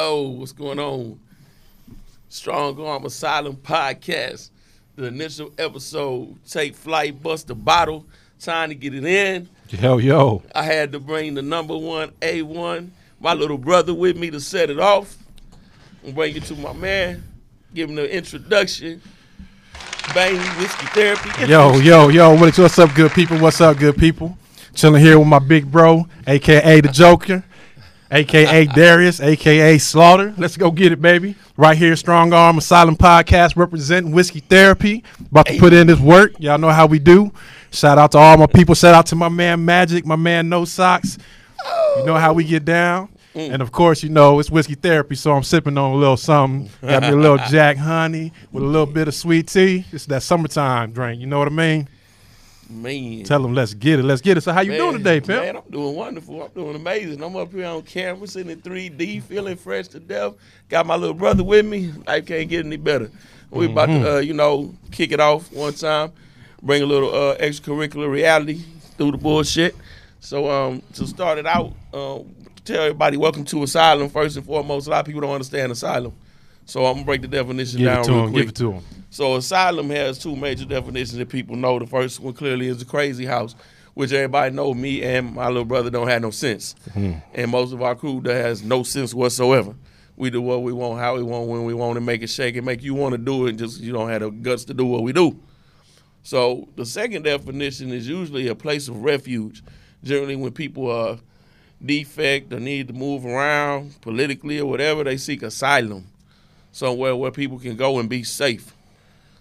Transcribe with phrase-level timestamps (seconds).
[0.00, 1.20] Yo, what's going on?
[2.30, 4.48] Strong Arm Asylum Podcast.
[4.96, 8.06] The initial episode, take flight, bust the bottle,
[8.38, 9.46] time to get it in.
[9.68, 10.42] Yo, yo.
[10.54, 12.88] I had to bring the number one A1,
[13.20, 15.18] my little brother with me to set it off.
[16.02, 17.22] I'm bring it to my man,
[17.74, 19.02] give him the introduction.
[20.14, 21.46] Bang, whiskey therapy.
[21.46, 22.34] Yo, yo, yo.
[22.36, 23.36] What's up, good people?
[23.36, 24.38] What's up, good people?
[24.72, 27.44] Chilling here with my big bro, aka the Joker,
[28.10, 30.34] aka Darius, aka Slaughter.
[30.36, 31.36] Let's go get it, baby.
[31.56, 35.04] Right here, Strong Arm Asylum Podcast, representing Whiskey Therapy.
[35.30, 36.32] About to put in this work.
[36.38, 37.32] Y'all know how we do.
[37.70, 38.74] Shout out to all my people.
[38.74, 41.18] Shout out to my man Magic, my man No Socks.
[41.98, 43.08] You know how we get down.
[43.34, 43.54] Mm.
[43.54, 46.68] And of course, you know, it's whiskey therapy, so I'm sipping on a little something.
[46.82, 49.84] Got me a little Jack Honey with a little bit of sweet tea.
[49.92, 51.88] It's that summertime drink, you know what I mean?
[52.70, 53.24] Man.
[53.24, 54.42] Tell them, let's get it, let's get it.
[54.42, 55.42] So how you doing today, pimp?
[55.42, 56.42] Man, I'm doing wonderful.
[56.42, 57.22] I'm doing amazing.
[57.22, 60.34] I'm up here on camera, sitting in 3D, feeling fresh to death.
[60.68, 61.92] Got my little brother with me.
[62.06, 63.10] Life can't get any better.
[63.50, 64.04] We about Mm-hmm.
[64.04, 66.12] to, uh, you know, kick it off one time,
[66.62, 68.62] bring a little uh, extracurricular reality
[68.96, 69.74] through the bullshit.
[70.20, 72.20] So um, to start it out, uh,
[72.64, 74.08] tell everybody welcome to Asylum.
[74.08, 76.12] First and foremost, a lot of people don't understand Asylum.
[76.70, 78.42] So I'm gonna break the definition Give down it to real him, quick.
[78.42, 78.84] give it to him.
[79.10, 81.80] So asylum has two major definitions that people know.
[81.80, 83.56] The first one clearly is the crazy house,
[83.94, 86.76] which everybody know me and my little brother don't have no sense.
[86.92, 87.14] Hmm.
[87.34, 89.74] And most of our crew that has no sense whatsoever.
[90.14, 92.54] We do what we want, how we want, when we want to make it shake
[92.54, 94.86] and make you want to do it, just you don't have the guts to do
[94.86, 95.36] what we do.
[96.22, 99.64] So the second definition is usually a place of refuge.
[100.04, 101.18] Generally when people are
[101.84, 106.06] defect or need to move around politically or whatever, they seek asylum.
[106.72, 108.74] Somewhere where people can go and be safe.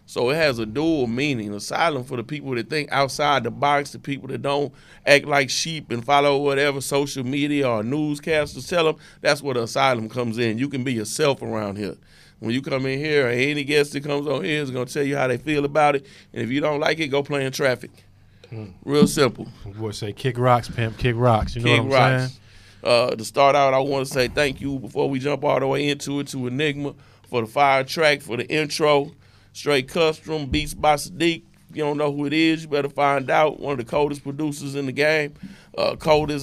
[0.05, 1.53] So it has a dual meaning.
[1.53, 4.73] Asylum for the people that think outside the box, the people that don't
[5.05, 8.95] act like sheep and follow whatever social media or newscasters tell them.
[9.21, 10.57] That's where the asylum comes in.
[10.57, 11.95] You can be yourself around here.
[12.39, 15.03] When you come in here, any guest that comes on here is going to tell
[15.03, 16.07] you how they feel about it.
[16.33, 17.91] And if you don't like it, go play in traffic.
[18.83, 19.47] Real simple.
[19.63, 21.55] Boy say kick rocks, pimp, kick rocks.
[21.55, 22.31] You know King what I'm Rocks.
[22.31, 23.11] saying?
[23.11, 25.67] Uh, to start out, I want to say thank you before we jump all the
[25.67, 26.95] way into it to Enigma
[27.29, 29.11] for the fire track, for the intro.
[29.53, 31.43] Straight custom, beats by Sadiq.
[31.69, 33.59] If you don't know who it is, you better find out.
[33.59, 35.33] One of the coldest producers in the game.
[35.77, 35.95] Uh,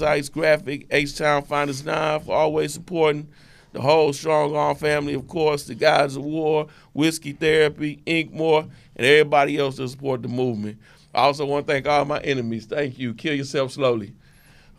[0.02, 3.28] ice graphic, H Town Finest Nine for always supporting
[3.72, 8.62] the whole Strong Arm family, of course, the Guys of War, Whiskey Therapy, Inkmore,
[8.96, 10.78] and everybody else that support the movement.
[11.14, 12.64] I also want to thank all my enemies.
[12.66, 13.12] Thank you.
[13.12, 14.14] Kill yourself slowly.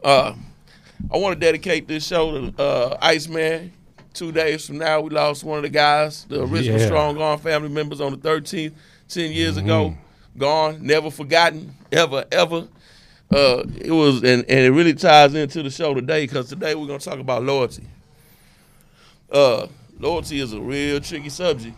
[0.04, 0.34] Uh,
[1.12, 3.74] I want to dedicate this show to uh, Iceman.
[4.18, 6.88] Two days from now, we lost one of the guys, the original Yeah.
[6.88, 8.74] Strong Arm family members on the 13th,
[9.10, 9.96] 10 years ago.
[10.36, 12.68] Gone, never forgotten, ever, ever.
[13.30, 16.88] Uh, it was, and, and it really ties into the show today because today we're
[16.88, 17.84] going to talk about loyalty.
[19.32, 19.68] Uh,
[20.00, 21.78] loyalty is a real tricky subject.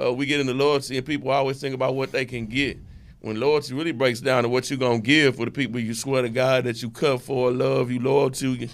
[0.00, 2.78] Uh, we get into loyalty, and people always think about what they can get.
[3.20, 6.22] When loyalty really breaks down to what you're gonna give for the people you swear
[6.22, 8.66] to God that you cut for, love, you loyal to,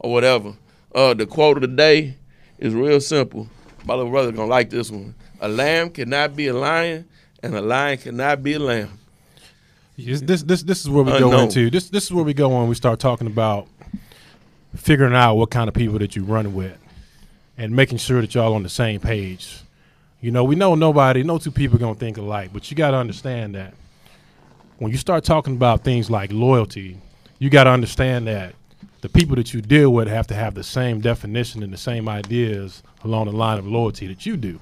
[0.00, 0.54] or whatever.
[0.94, 2.16] Uh, the quote of the day
[2.58, 3.48] is real simple.
[3.84, 5.14] My little brother gonna like this one.
[5.40, 7.06] A lamb cannot be a lion,
[7.42, 8.98] and a lion cannot be a lamb.
[9.98, 11.70] This, this this this is where we go into.
[11.70, 13.66] This this is where we go when we start talking about
[14.76, 16.76] figuring out what kind of people that you run with
[17.56, 19.60] and making sure that y'all on the same page.
[20.20, 23.54] You know, we know nobody, no two people gonna think alike, but you gotta understand
[23.54, 23.74] that
[24.78, 26.98] when you start talking about things like loyalty,
[27.38, 28.54] you gotta understand that
[29.04, 32.08] the people that you deal with have to have the same definition and the same
[32.08, 34.58] ideas along the line of loyalty that you do.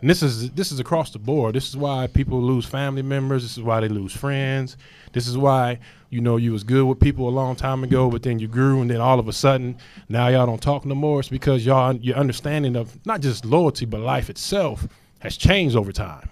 [0.00, 1.56] And this is this is across the board.
[1.56, 3.42] This is why people lose family members.
[3.42, 4.76] This is why they lose friends.
[5.12, 8.22] This is why you know you was good with people a long time ago, but
[8.22, 9.76] then you grew, and then all of a sudden
[10.08, 11.18] now y'all don't talk no more.
[11.18, 14.86] It's because y'all your understanding of not just loyalty but life itself
[15.18, 16.28] has changed over time.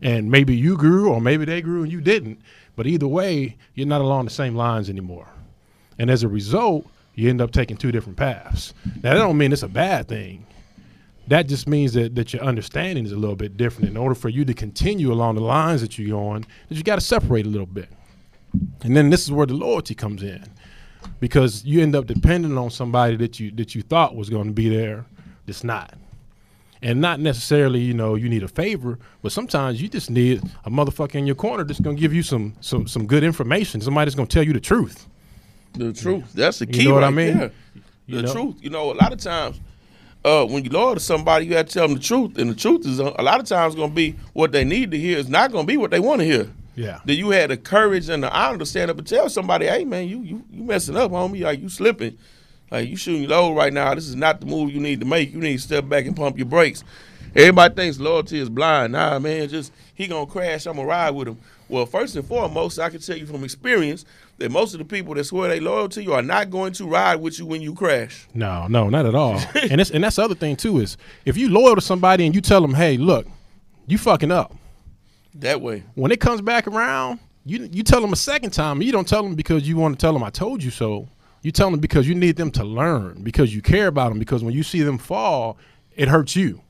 [0.00, 2.40] And maybe you grew, or maybe they grew and you didn't.
[2.74, 5.28] But either way, you're not along the same lines anymore.
[5.98, 8.74] And as a result, you end up taking two different paths.
[9.02, 10.46] Now that don't mean it's a bad thing
[11.28, 13.88] that just means that, that your understanding is a little bit different.
[13.88, 16.96] In order for you to continue along the lines that you're on, that you got
[16.96, 17.88] to separate a little bit.
[18.82, 20.44] And then this is where the loyalty comes in,
[21.20, 24.52] because you end up depending on somebody that you that you thought was going to
[24.52, 25.06] be there,
[25.46, 25.94] that's not.
[26.82, 30.70] And not necessarily, you know, you need a favor, but sometimes you just need a
[30.70, 33.80] motherfucker in your corner that's going to give you some some some good information.
[33.80, 35.08] Somebody that's going to tell you the truth.
[35.74, 36.32] The truth.
[36.32, 36.82] That's the key.
[36.82, 37.38] You know what I mean?
[37.38, 37.52] there.
[38.08, 38.56] The truth.
[38.60, 39.60] You know, a lot of times,
[40.24, 42.54] uh, when you loyal to somebody, you have to tell them the truth, and the
[42.54, 45.18] truth is uh, a lot of times going to be what they need to hear.
[45.18, 46.50] It's not going to be what they want to hear.
[46.74, 47.00] Yeah.
[47.04, 49.84] That you had the courage and the honor to stand up and tell somebody, "Hey,
[49.84, 51.42] man, you you you messing up, homie.
[51.42, 52.18] Like you slipping."
[52.70, 53.94] Like you shooting low right now.
[53.94, 55.30] This is not the move you need to make.
[55.30, 56.82] You need to step back and pump your brakes.
[57.36, 58.94] Everybody thinks loyalty is blind.
[58.94, 60.64] Nah, man, just he gonna crash.
[60.64, 61.38] I'm gonna ride with him.
[61.68, 64.06] Well, first and foremost, I can tell you from experience
[64.42, 66.86] that most of the people that swear they loyal to you are not going to
[66.86, 68.28] ride with you when you crash.
[68.34, 69.40] No, no, not at all.
[69.70, 72.34] and it's, and that's the other thing too is if you loyal to somebody and
[72.34, 73.26] you tell them, hey, look,
[73.86, 74.54] you fucking up.
[75.34, 75.84] That way.
[75.94, 78.82] When it comes back around, you you tell them a second time.
[78.82, 81.08] You don't tell them because you want to tell them I told you so.
[81.42, 84.44] You tell them because you need them to learn because you care about them because
[84.44, 85.58] when you see them fall,
[85.96, 86.62] it hurts you.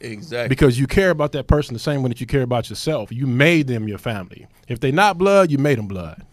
[0.00, 0.48] Exactly.
[0.48, 3.12] Because you care about that person the same way that you care about yourself.
[3.12, 4.46] You made them your family.
[4.68, 6.24] If they're not blood, you made them blood.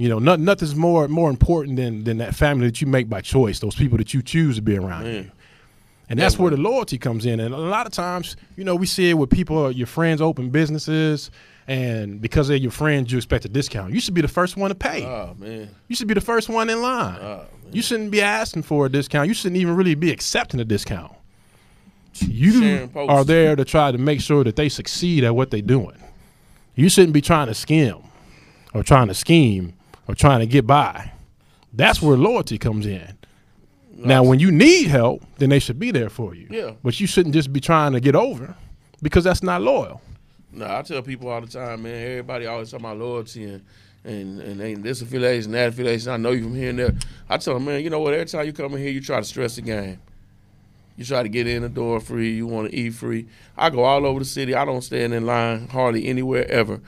[0.00, 3.20] You know, nothing, nothing's more more important than than that family that you make by
[3.20, 3.58] choice.
[3.58, 5.24] Those people that you choose to be around Man.
[5.24, 5.30] you.
[6.08, 7.38] And that's where the loyalty comes in.
[7.38, 10.48] And a lot of times, you know, we see it with people, your friends open
[10.48, 11.30] businesses,
[11.68, 13.92] and because they're your friends, you expect a discount.
[13.92, 15.04] You should be the first one to pay.
[15.04, 15.68] Oh man.
[15.86, 17.18] You should be the first one in line.
[17.20, 19.28] Oh, you shouldn't be asking for a discount.
[19.28, 21.12] You shouldn't even really be accepting a discount.
[22.20, 25.96] You are there to try to make sure that they succeed at what they're doing.
[26.74, 27.98] You shouldn't be trying to skim
[28.72, 29.74] or trying to scheme
[30.10, 31.12] or trying to get by.
[31.72, 33.16] That's where loyalty comes in.
[33.96, 36.48] Now, when you need help, then they should be there for you.
[36.50, 36.72] Yeah.
[36.82, 38.54] But you shouldn't just be trying to get over
[39.02, 40.00] because that's not loyal.
[40.52, 41.94] No, I tell people all the time, man.
[41.94, 43.64] Everybody always talk about loyalty and
[44.02, 46.10] and and, and this affiliation, that affiliation.
[46.10, 46.94] I know you from here and there.
[47.28, 48.14] I tell them, man, you know what?
[48.14, 50.00] Every time you come in here, you try to stress the game.
[50.96, 52.32] You try to get in the door free.
[52.32, 53.26] You want to eat free.
[53.56, 54.54] I go all over the city.
[54.54, 56.80] I don't stand in line hardly anywhere ever.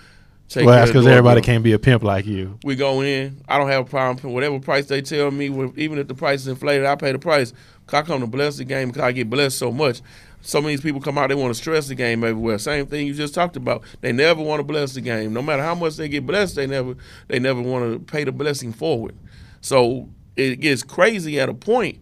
[0.52, 2.58] Take Well, that's because everybody can't be a pimp like you.
[2.62, 3.42] We go in.
[3.48, 4.34] I don't have a problem.
[4.34, 7.54] Whatever price they tell me, even if the price is inflated, I pay the price.
[7.90, 10.02] I come to bless the game because I get blessed so much.
[10.42, 12.58] So many people come out, they want to stress the game everywhere.
[12.58, 13.82] Same thing you just talked about.
[14.02, 15.32] They never want to bless the game.
[15.32, 16.96] No matter how much they get blessed, they never
[17.28, 19.16] they never want to pay the blessing forward.
[19.62, 21.98] So it gets crazy at a point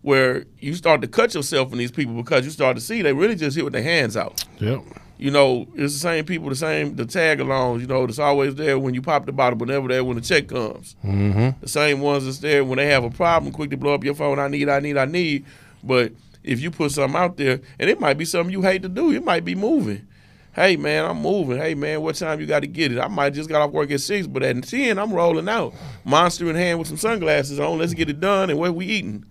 [0.00, 3.12] where you start to cut yourself from these people because you start to see they
[3.12, 4.82] really just hit with their hands out Yep.
[5.22, 8.56] You know, it's the same people, the same the tag alongs, you know, that's always
[8.56, 10.96] there when you pop the bottle, but never there when the check comes.
[11.04, 11.60] Mm-hmm.
[11.60, 14.16] The same ones that's there when they have a problem, quick to blow up your
[14.16, 14.40] phone.
[14.40, 15.44] I need, I need, I need.
[15.84, 16.10] But
[16.42, 19.12] if you put something out there, and it might be something you hate to do,
[19.12, 20.08] it might be moving.
[20.54, 21.56] Hey man, I'm moving.
[21.56, 22.98] Hey man, what time you got to get it?
[22.98, 25.72] I might just got off work at six, but at ten I'm rolling out,
[26.04, 27.78] monster in hand with some sunglasses on.
[27.78, 28.50] Let's get it done.
[28.50, 29.24] And what we eating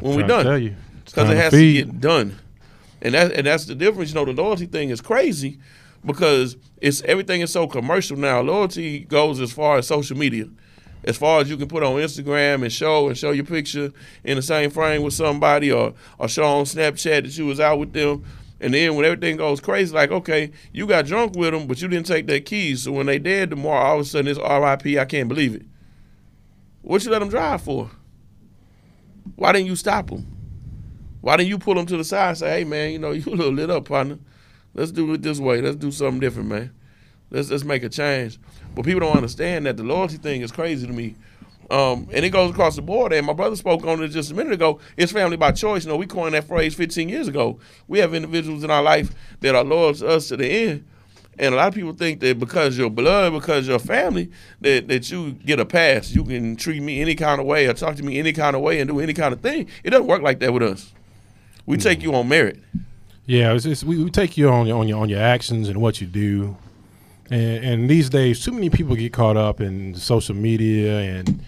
[0.00, 0.46] when we done?
[0.46, 0.74] Tell you.
[1.02, 1.84] It's because it has to feed.
[1.84, 2.38] get done.
[3.04, 4.10] And that and that's the difference.
[4.10, 5.60] You know, the loyalty thing is crazy
[6.04, 8.40] because it's everything is so commercial now.
[8.40, 10.46] Loyalty goes as far as social media.
[11.04, 13.92] As far as you can put on Instagram and show and show your picture
[14.24, 17.78] in the same frame with somebody or or show on Snapchat that you was out
[17.78, 18.24] with them.
[18.58, 21.88] And then when everything goes crazy, like, okay, you got drunk with them, but you
[21.88, 22.84] didn't take their keys.
[22.84, 25.66] So when they dead tomorrow, all of a sudden it's RIP, I can't believe it.
[26.80, 27.90] What you let them drive for?
[29.36, 30.33] Why didn't you stop them?
[31.24, 33.24] Why didn't you pull them to the side and say, hey, man, you know, you
[33.26, 34.18] a little lit up, partner.
[34.74, 35.62] Let's do it this way.
[35.62, 36.70] Let's do something different, man.
[37.30, 38.38] Let's let's make a change.
[38.74, 41.14] But people don't understand that the loyalty thing is crazy to me.
[41.70, 43.14] Um, and it goes across the board.
[43.14, 44.80] And my brother spoke on it just a minute ago.
[44.98, 45.86] It's family by choice.
[45.86, 47.58] You know, we coined that phrase 15 years ago.
[47.88, 50.86] We have individuals in our life that are loyal to us to the end.
[51.38, 54.30] And a lot of people think that because you're blood, because you're family,
[54.60, 56.10] that, that you get a pass.
[56.14, 58.60] You can treat me any kind of way or talk to me any kind of
[58.60, 59.68] way and do any kind of thing.
[59.82, 60.92] It doesn't work like that with us.
[61.66, 62.58] We take you on merit.
[63.26, 65.80] Yeah, it's, it's, we, we take you on your on your on your actions and
[65.80, 66.56] what you do,
[67.30, 71.42] and, and these days, too many people get caught up in social media and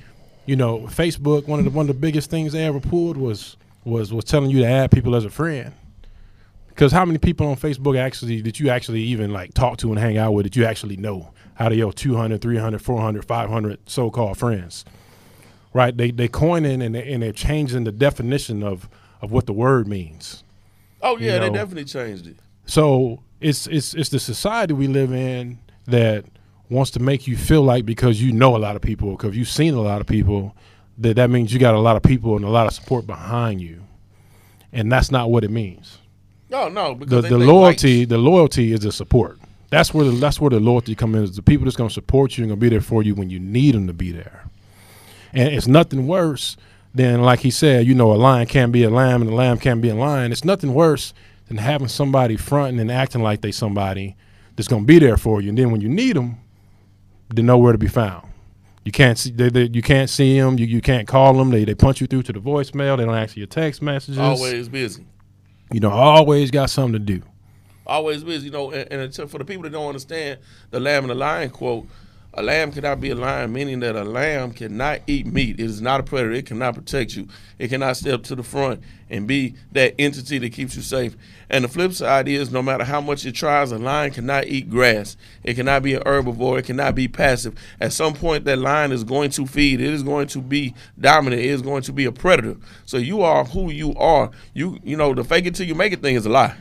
[0.47, 1.47] you know Facebook.
[1.47, 4.51] One of the one of the biggest things they ever pulled was was was telling
[4.51, 5.75] you to add people as a friend.
[6.69, 9.99] Because how many people on Facebook actually that you actually even like talk to and
[9.99, 14.37] hang out with that you actually know out of your 200, 300, 400, 500 so-called
[14.37, 14.85] friends,
[15.73, 15.97] right?
[15.97, 18.89] They they coining and they, and they're changing the definition of
[19.23, 20.45] of what the word means.
[21.03, 22.37] Oh yeah, You they definitely changed it.
[22.67, 26.25] So it's it's it's the society we live in that
[26.69, 29.49] wants to make you feel like because you know a lot of people, because you've
[29.49, 30.55] seen a lot of people,
[30.99, 33.61] that that means you got a lot of people and a lot of support behind
[33.61, 33.83] you,
[34.73, 35.99] and that's not what it means.
[36.49, 38.09] No, no, The because they the loyalty likes.
[38.09, 39.39] the loyalty is the support.
[39.71, 41.23] That's where the that's where the loyalty comes in.
[41.25, 43.15] Is the people that's going to support you and going to be there for you
[43.15, 44.45] when you need them to be there.
[45.33, 46.57] And it's nothing worse
[46.97, 49.59] than like he said, you know, a lion can't be a lamb and a lamb
[49.59, 50.33] can't be a lion.
[50.33, 51.13] It's nothing worse
[51.49, 54.17] than having somebody fronting and acting like they somebody
[54.57, 56.39] that's going to be there for you, and then when you need them,
[57.29, 58.27] they're nowhere to be found.
[58.85, 60.59] You can't see they, they, you can't see them.
[60.59, 61.51] You, you can't call them.
[61.51, 62.97] They they punch you through to the voicemail.
[62.97, 64.19] They don't answer your text messages.
[64.19, 65.05] always busy.
[65.73, 67.23] you know, always got something to do.
[67.87, 68.47] always busy.
[68.47, 70.39] You know, and, and for the people that don't understand
[70.71, 71.89] the lamb and the lion quote,
[72.39, 75.59] A lamb cannot be a lion, meaning that a lamb cannot eat meat.
[75.59, 76.35] It is not a predator.
[76.35, 77.29] It cannot protect you.
[77.59, 81.17] It cannot step to the front and be that entity that keeps you safe.
[81.49, 84.69] And the flip side is no matter how much it tries, a lion cannot eat
[84.69, 85.17] grass.
[85.45, 86.59] It cannot be an herbivore.
[86.59, 87.59] It cannot be passive.
[87.81, 89.81] At some point, that lion is going to feed.
[89.81, 91.41] It is going to be dominant.
[91.41, 92.59] It is going to be a predator.
[92.85, 94.31] So you are who you are.
[94.53, 96.55] You you know the fake it till you make it thing is a lie.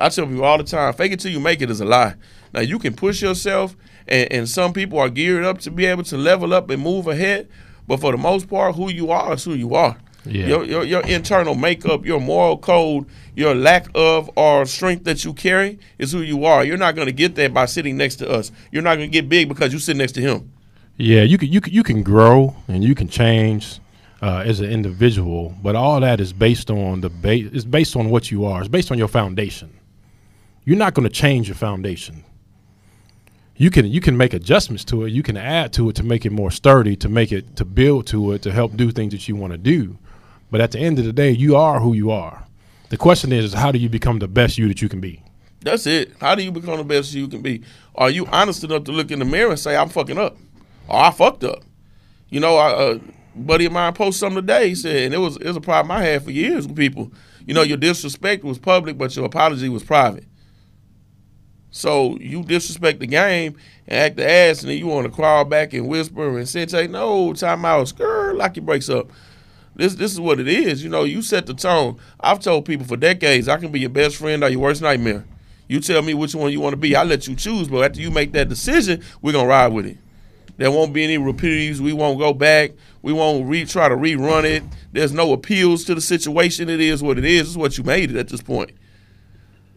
[0.00, 2.16] I tell people all the time, fake it till you make it is a lie.
[2.52, 3.76] Now you can push yourself
[4.08, 7.06] and, and some people are geared up to be able to level up and move
[7.06, 7.48] ahead.
[7.86, 9.96] But for the most part, who you are is who you are.
[10.24, 10.46] Yeah.
[10.46, 15.32] Your, your, your internal makeup, your moral code, your lack of or strength that you
[15.32, 16.64] carry is who you are.
[16.64, 18.52] You're not going to get that by sitting next to us.
[18.70, 20.52] You're not going to get big because you sit next to him.
[20.98, 23.80] Yeah, you can you can you can grow and you can change
[24.20, 27.50] uh, as an individual, but all that is based on the base.
[27.52, 28.60] Is based on what you are.
[28.60, 29.72] It's based on your foundation.
[30.66, 32.22] You're not going to change your foundation
[33.60, 35.12] you can you can make adjustments to it.
[35.12, 38.06] You can add to it to make it more sturdy, to make it to build
[38.06, 39.98] to it, to help do things that you want to do.
[40.50, 42.46] But at the end of the day, you are who you are.
[42.88, 45.22] The question is, how do you become the best you that you can be?
[45.60, 46.12] That's it.
[46.22, 47.62] How do you become the best you can be?
[47.96, 50.38] Are you honest enough to look in the mirror and say, "I'm fucking up,"
[50.88, 51.62] or "I fucked up"?
[52.30, 52.98] You know, uh,
[53.34, 54.70] a buddy of mine posted something today.
[54.70, 57.12] He said, and it was it was a problem I had for years with people.
[57.44, 60.24] You know, your disrespect was public, but your apology was private.
[61.70, 65.44] So you disrespect the game and act the ass, and then you want to crawl
[65.44, 69.10] back and whisper and say, "Hey, no, time out, skirt, lock your brakes up."
[69.76, 70.82] This this is what it is.
[70.82, 71.96] You know, you set the tone.
[72.18, 75.24] I've told people for decades, I can be your best friend or your worst nightmare.
[75.68, 76.96] You tell me which one you want to be.
[76.96, 79.98] I let you choose, but after you make that decision, we're gonna ride with it.
[80.56, 81.80] There won't be any repeats.
[81.80, 82.72] We won't go back.
[83.02, 84.62] We won't re try to rerun it.
[84.92, 86.68] There's no appeals to the situation.
[86.68, 87.48] It is what it is.
[87.48, 88.72] It's what you made it at this point.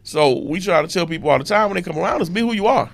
[0.03, 2.41] So we try to tell people all the time when they come around us, be
[2.41, 2.89] who you are.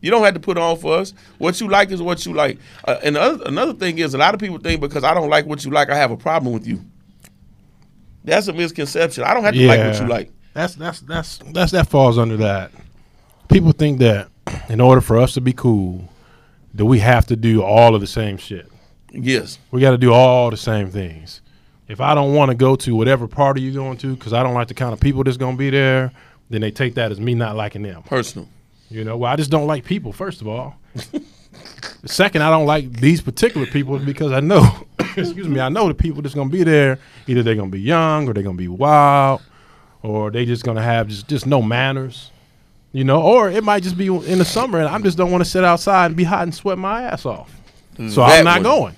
[0.00, 1.14] You don't have to put on for us.
[1.38, 2.58] What you like is what you like.
[2.84, 5.46] Uh, and other, another thing is, a lot of people think because I don't like
[5.46, 6.84] what you like, I have a problem with you.
[8.24, 9.24] That's a misconception.
[9.24, 10.30] I don't have to yeah, like what you like.
[10.52, 12.72] That's that's that's that's that falls under that.
[13.48, 14.28] People think that
[14.68, 16.08] in order for us to be cool,
[16.74, 18.70] that we have to do all of the same shit.
[19.10, 21.40] Yes, we got to do all the same things.
[21.88, 24.54] If I don't want to go to whatever party you're going to because I don't
[24.54, 26.10] like the kind of people that's going to be there,
[26.50, 28.02] then they take that as me not liking them.
[28.04, 28.48] Personal.
[28.88, 30.76] You know, well, I just don't like people, first of all.
[32.04, 35.94] Second, I don't like these particular people because I know, excuse me, I know the
[35.94, 38.56] people that's going to be there, either they're going to be young or they're going
[38.56, 39.42] to be wild
[40.02, 42.30] or they just going to have just, just no manners,
[42.92, 45.42] you know, or it might just be in the summer and I just don't want
[45.42, 47.50] to sit outside and be hot and sweat my ass off.
[47.96, 48.62] Mm, so I'm not one.
[48.62, 48.96] going.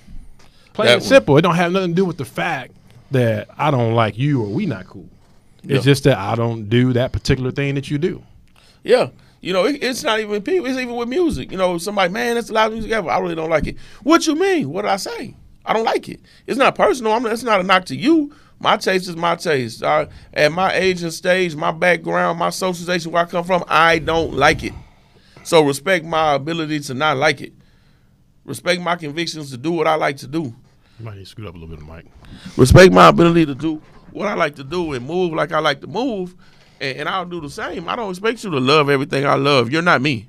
[0.73, 1.37] Plain and simple.
[1.37, 2.73] It don't have nothing to do with the fact
[3.11, 5.09] that I don't like you or we not cool.
[5.63, 8.23] It's just that I don't do that particular thing that you do.
[8.83, 9.09] Yeah.
[9.41, 10.65] You know, it, it's not even people.
[10.65, 11.51] It's even with music.
[11.51, 13.09] You know, somebody, man, that's a lot of music ever.
[13.09, 13.77] I really don't like it.
[14.03, 14.69] What you mean?
[14.69, 15.35] What did I say?
[15.65, 16.21] I don't like it.
[16.47, 17.13] It's not personal.
[17.13, 18.33] I'm, it's not a knock to you.
[18.59, 19.83] My taste is my taste.
[19.83, 23.99] Uh, at my age and stage, my background, my socialization, where I come from, I
[23.99, 24.73] don't like it.
[25.43, 27.53] So respect my ability to not like it.
[28.43, 30.53] Respect my convictions to do what I like to do.
[30.99, 32.05] You might need to scoot up a little bit, Mike.
[32.57, 33.81] Respect my ability to do
[34.13, 36.35] what I like to do and move like I like to move,
[36.79, 37.87] and, and I'll do the same.
[37.87, 39.71] I don't expect you to love everything I love.
[39.71, 40.27] You're not me.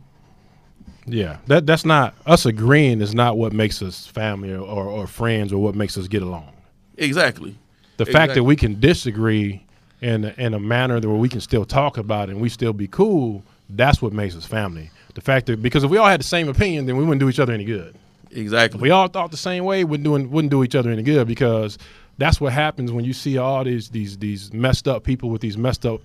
[1.07, 5.07] Yeah, that that's not us agreeing is not what makes us family or, or, or
[5.07, 6.53] friends or what makes us get along.
[6.97, 7.57] Exactly.
[7.97, 8.13] The exactly.
[8.13, 9.65] fact that we can disagree
[10.01, 12.87] in in a manner where we can still talk about it and we still be
[12.87, 14.91] cool, that's what makes us family.
[15.15, 17.29] The fact that because if we all had the same opinion, then we wouldn't do
[17.29, 17.97] each other any good.
[18.31, 18.79] Exactly.
[18.79, 21.27] If we all thought the same way, wouldn't do wouldn't do each other any good
[21.27, 21.79] because
[22.21, 25.57] that's what happens when you see all these these these messed up people with these
[25.57, 26.01] messed up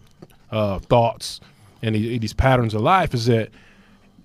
[0.51, 1.41] uh, thoughts
[1.81, 3.13] and these, these, patterns of life.
[3.13, 3.49] Is that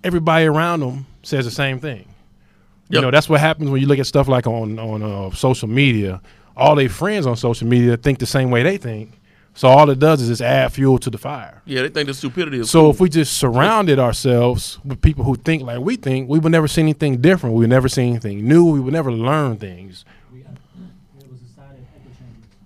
[0.05, 2.07] everybody around them says the same thing?
[2.89, 2.97] Yep.
[2.97, 5.69] You know, that's what happens when you look at stuff like on on uh, social
[5.69, 6.21] media.
[6.57, 9.21] All their friends on social media think the same way they think.
[9.55, 11.61] So all it does is just add fuel to the fire.
[11.65, 12.91] Yeah, they think the stupidity is So cool.
[12.91, 16.69] if we just surrounded ourselves with people who think like we think, we would never
[16.69, 17.57] see anything different.
[17.57, 18.65] We would never see anything new.
[18.65, 20.05] We would never learn things.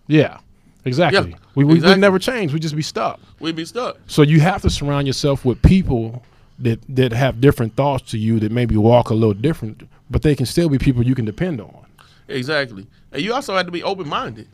[0.07, 0.39] Yeah,
[0.85, 1.31] exactly.
[1.31, 1.93] Yeah, we we exactly.
[1.93, 2.53] would never change.
[2.53, 3.21] We'd just be stuck.
[3.41, 3.99] We'd be stuck.
[4.07, 6.23] So you have to surround yourself with people
[6.59, 10.35] that that have different thoughts to you that maybe walk a little different, but they
[10.35, 11.87] can still be people you can depend on.
[12.29, 14.49] Exactly, and you also have to be open minded.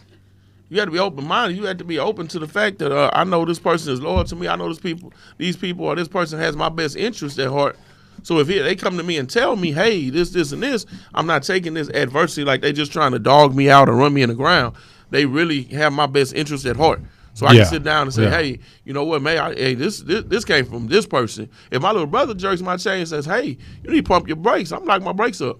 [0.69, 1.57] You have to be open minded.
[1.59, 4.01] You have to be open to the fact that uh, I know this person is
[4.01, 4.47] loyal to me.
[4.47, 7.77] I know this people, these people, or this person has my best interest at heart.
[8.23, 11.27] So if they come to me and tell me, "Hey, this, this, and this," I'm
[11.27, 14.23] not taking this adversity like they're just trying to dog me out or run me
[14.23, 14.77] in the ground
[15.11, 17.01] they really have my best interest at heart.
[17.35, 17.63] So I Yeah.
[17.63, 18.31] can sit down and say, Yeah.
[18.31, 19.39] hey, you know what, man?
[19.39, 21.49] I, hey, this, this this came from this person.
[21.71, 24.37] If my little brother jerks my chain and says, hey, you need to pump your
[24.37, 25.59] brakes, I'm locking my brakes up.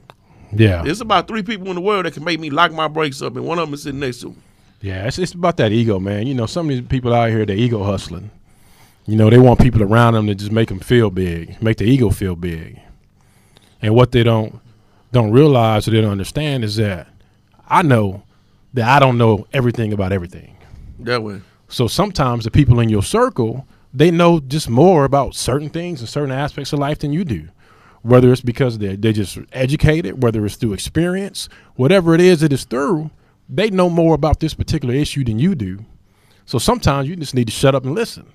[0.53, 0.83] Yeah.
[0.83, 3.37] There's about three people in the world that can make me lock my brakes up,
[3.37, 4.37] and one of them is sitting next to me.
[4.83, 6.27] Yeah, it's, it's about that ego, man.
[6.27, 8.31] You know, some of these people out here, they're ego hustling.
[9.07, 11.85] You know, they want people around them to just make them feel big, make the
[11.85, 12.81] ego feel big.
[13.83, 14.59] And what they don't
[15.13, 17.09] don't realize or they don't understand is that
[17.69, 18.23] I know
[18.75, 20.57] that I don't know everything about everything.
[21.01, 21.41] That way.
[21.69, 26.09] So sometimes the people in your circle, they know just more about certain things and
[26.09, 27.49] certain aspects of life than you do.
[28.03, 32.53] Whether it's because they're, they're just educated, whether it's through experience, whatever it is it
[32.53, 33.11] is through,
[33.49, 35.85] they know more about this particular issue than you do.
[36.47, 38.27] So sometimes you just need to shut up and listen.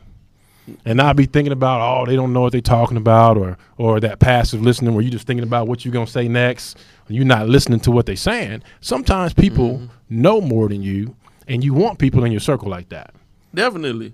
[0.83, 3.99] And not be thinking about, oh, they don't know what they're talking about, or or
[3.99, 6.77] that passive listening where you're just thinking about what you're gonna say next.
[7.07, 8.63] You're not listening to what they're saying.
[8.81, 11.15] Sometimes people know more than you,
[11.47, 13.13] and you want people in your circle like that.
[13.53, 14.13] Definitely.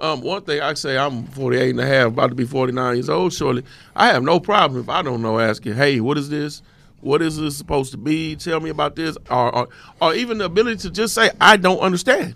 [0.00, 3.08] Um, one thing I say, I'm 48 and a half, about to be 49 years
[3.08, 3.62] old shortly.
[3.94, 6.60] I have no problem if I don't know asking, hey, what is this?
[7.00, 8.34] What is this supposed to be?
[8.34, 9.16] Tell me about this.
[9.30, 9.68] Or, or,
[10.00, 12.34] or even the ability to just say, I don't understand.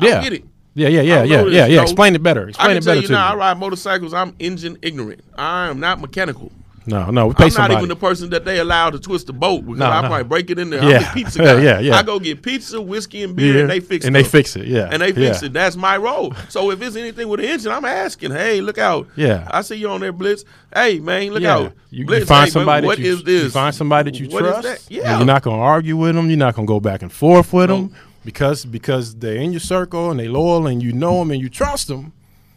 [0.00, 0.14] I Yeah.
[0.14, 0.44] don't get it.
[0.78, 1.82] Yeah, yeah, yeah, yeah, yeah, yeah.
[1.82, 2.46] Explain it better.
[2.46, 4.14] I Explain can it tell better you to now, I ride motorcycles.
[4.14, 5.20] I'm engine ignorant.
[5.36, 6.52] I am not mechanical.
[6.86, 7.26] No, no.
[7.26, 7.74] we Pay I'm somebody.
[7.74, 10.08] not even the person that they allow to twist the boat because No, I no.
[10.08, 10.82] probably break it in there.
[10.82, 10.96] Yeah.
[10.96, 11.60] I'm the pizza guy.
[11.60, 11.96] Yeah, yeah.
[11.96, 13.60] I go get pizza, whiskey, and beer, Yeah.
[13.62, 14.06] and they fix it.
[14.06, 14.66] and they fix it.
[14.66, 15.46] Yeah, and they fix yeah.
[15.48, 15.52] it.
[15.52, 16.32] That's my role.
[16.48, 19.06] So if it's anything with the engine, I'm asking, hey, look out.
[19.16, 19.46] Yeah.
[19.50, 20.46] I see you on there, Blitz.
[20.74, 21.56] Hey, man, look Yeah.
[21.56, 21.72] out.
[21.90, 22.86] You, you find hey, man, somebody.
[22.86, 23.42] what that you, is this?
[23.44, 24.90] You find somebody that you What trust.
[24.90, 25.18] Yeah.
[25.18, 26.28] You're not gonna argue with them.
[26.30, 27.76] You're not gonna go back and forth with No.
[27.82, 27.94] them
[28.28, 31.48] because because they're in your circle and they loyal and you know them and you
[31.48, 32.12] trust them.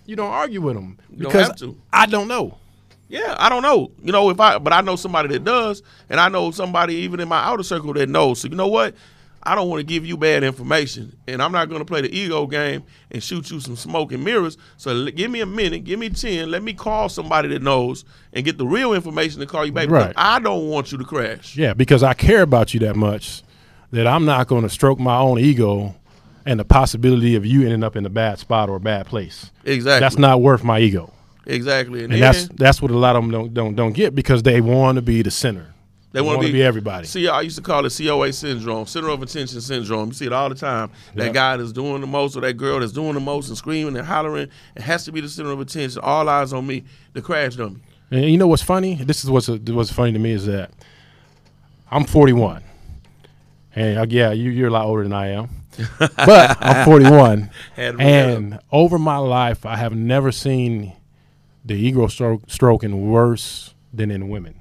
[0.05, 1.77] You don't argue with them You don't because have to.
[1.93, 2.57] I don't know.
[3.07, 3.89] Yeah, I don't know.
[4.03, 7.21] You know, if I but I know somebody that does, and I know somebody even
[7.21, 8.41] in my outer circle that knows.
[8.41, 8.95] So you know what?
[9.43, 12.13] I don't want to give you bad information, and I'm not going to play the
[12.13, 14.57] ego game and shoot you some smoke and mirrors.
[14.75, 18.43] So give me a minute, give me ten, let me call somebody that knows and
[18.43, 19.89] get the real information to call you back.
[19.89, 20.13] Right.
[20.17, 21.55] I don't want you to crash.
[21.55, 23.41] Yeah, because I care about you that much
[23.91, 25.95] that I'm not going to stroke my own ego
[26.45, 29.51] and the possibility of you ending up in a bad spot or a bad place.
[29.65, 29.99] Exactly.
[29.99, 31.13] That's not worth my ego.
[31.45, 32.03] exactly.
[32.03, 34.61] And, And that's that's what a lot of them don't don't don't get because they
[34.61, 35.67] want to be the center.
[36.13, 37.05] they want to be everybody.
[37.07, 40.07] See, I used to call it COA syndrome, center of attention syndrome.
[40.07, 40.89] You see it all the time.
[41.15, 41.31] That Yeah.
[41.31, 44.05] guy that's doing the most, or that girl that's doing the most, and screaming and
[44.05, 46.01] hollering, it has to be the center of attention.
[46.03, 46.83] All eyes on me.
[47.13, 47.77] The crash dummy.
[48.09, 48.95] And you know what's funny?
[48.95, 50.71] This is what's what's funny to me is that
[51.91, 52.61] I'm 41,
[53.75, 55.49] and uh, yeah, you, you're a lot older than I am,
[55.99, 60.93] but I'm 41, Had to and over my life, I have never seen
[61.63, 64.55] the ego stroke stroking worse than in women.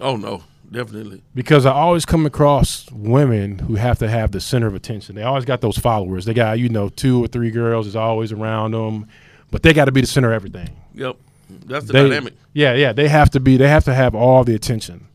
[0.00, 1.22] Oh no, definitely.
[1.34, 5.14] because I always come across women who have to have the center of attention.
[5.14, 6.24] They always got those followers.
[6.24, 9.06] They got you know two or three girls is always around them,
[9.50, 10.70] but they got to be the center of everything.
[10.94, 11.16] Yep.
[11.66, 12.34] That's the They- dynamic.
[12.54, 12.92] Yeah, yeah.
[12.92, 13.56] They have to be.
[13.56, 15.06] They have to have all the attention.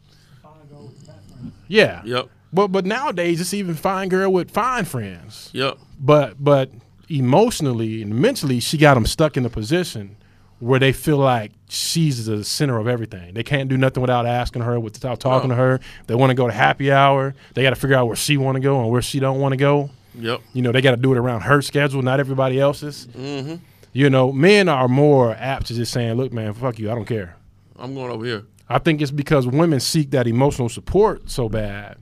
[1.68, 2.02] Yeah.
[2.06, 2.30] Yep.
[2.54, 5.50] But but nowadays it's even fine girl with fine friends.
[5.54, 5.78] Yep.
[6.00, 6.72] But but
[7.10, 10.16] emotionally and mentally, she got them stuck in a position
[10.60, 13.34] where they feel like she's the center of everything.
[13.36, 15.56] They can't do nothing without asking her, without talking No.
[15.56, 15.80] to her.
[16.08, 17.36] They want to go to happy hour.
[17.54, 19.54] They got to figure out where she want to go and where she don't want
[19.54, 19.92] to go.
[20.16, 20.42] Yep.
[20.54, 23.08] You know, they got to do it around her schedule, not everybody else's.
[23.16, 23.56] Mm-hmm.
[23.94, 26.90] You know, men are more apt to just saying, "Look, man, fuck you.
[26.92, 27.36] I don't care."
[27.78, 28.44] I'm going over here.
[28.68, 31.98] I think it's because women seek that emotional support so bad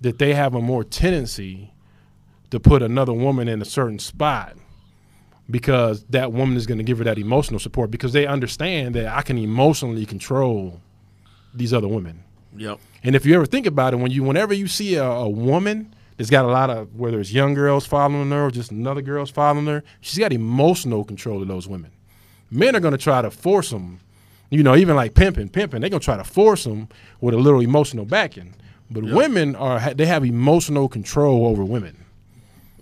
[0.00, 1.72] that they have a more tendency
[2.50, 4.56] to put another woman in a certain spot
[5.50, 9.06] because that woman is going to give her that emotional support because they understand that
[9.06, 10.80] I can emotionally control
[11.54, 12.24] these other women.
[12.56, 12.78] Yep.
[13.02, 15.94] And if you ever think about it, when you whenever you see a, a woman
[16.16, 19.30] that's got a lot of whether it's young girls following her or just another girls
[19.30, 21.92] following her, she's got emotional control of those women.
[22.50, 24.00] Men are going to try to force them,
[24.50, 25.80] you know, even like pimping, pimping.
[25.80, 26.88] They're going to try to force them
[27.20, 28.54] with a little emotional backing.
[28.90, 31.96] But women are they have emotional control over women.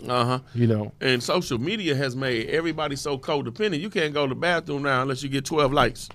[0.07, 0.39] Uh huh.
[0.53, 3.79] You know, And social media has made everybody so codependent.
[3.79, 6.07] You can't go to the bathroom now unless you get 12 likes.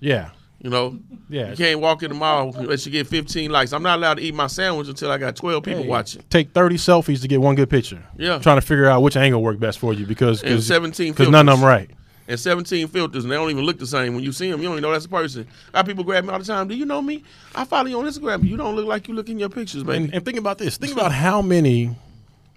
[0.00, 0.30] yeah,
[0.60, 0.98] You know.
[1.28, 1.50] yeah.
[1.50, 3.72] You can't walk in the mall unless you get 15 likes.
[3.74, 6.22] I'm not allowed to eat my sandwich until I got 12 people Hey, watching.
[6.30, 8.02] Take thirty selfies to get one good picture.
[8.16, 8.38] Yeah.
[8.38, 11.48] trying to figure out which angle worked best for you because And 17 because none
[11.48, 11.90] of them right.
[12.28, 14.14] And 17 filters, and they don't even look the same.
[14.14, 15.46] When you see them, you don't even know that's a person.
[15.72, 16.68] I people grab me all the time.
[16.68, 17.24] Do you know me?
[17.54, 18.44] I follow you on Instagram.
[18.44, 19.82] You don't look like you look in your pictures.
[19.82, 20.76] And, and think about this.
[20.76, 21.96] Think about how many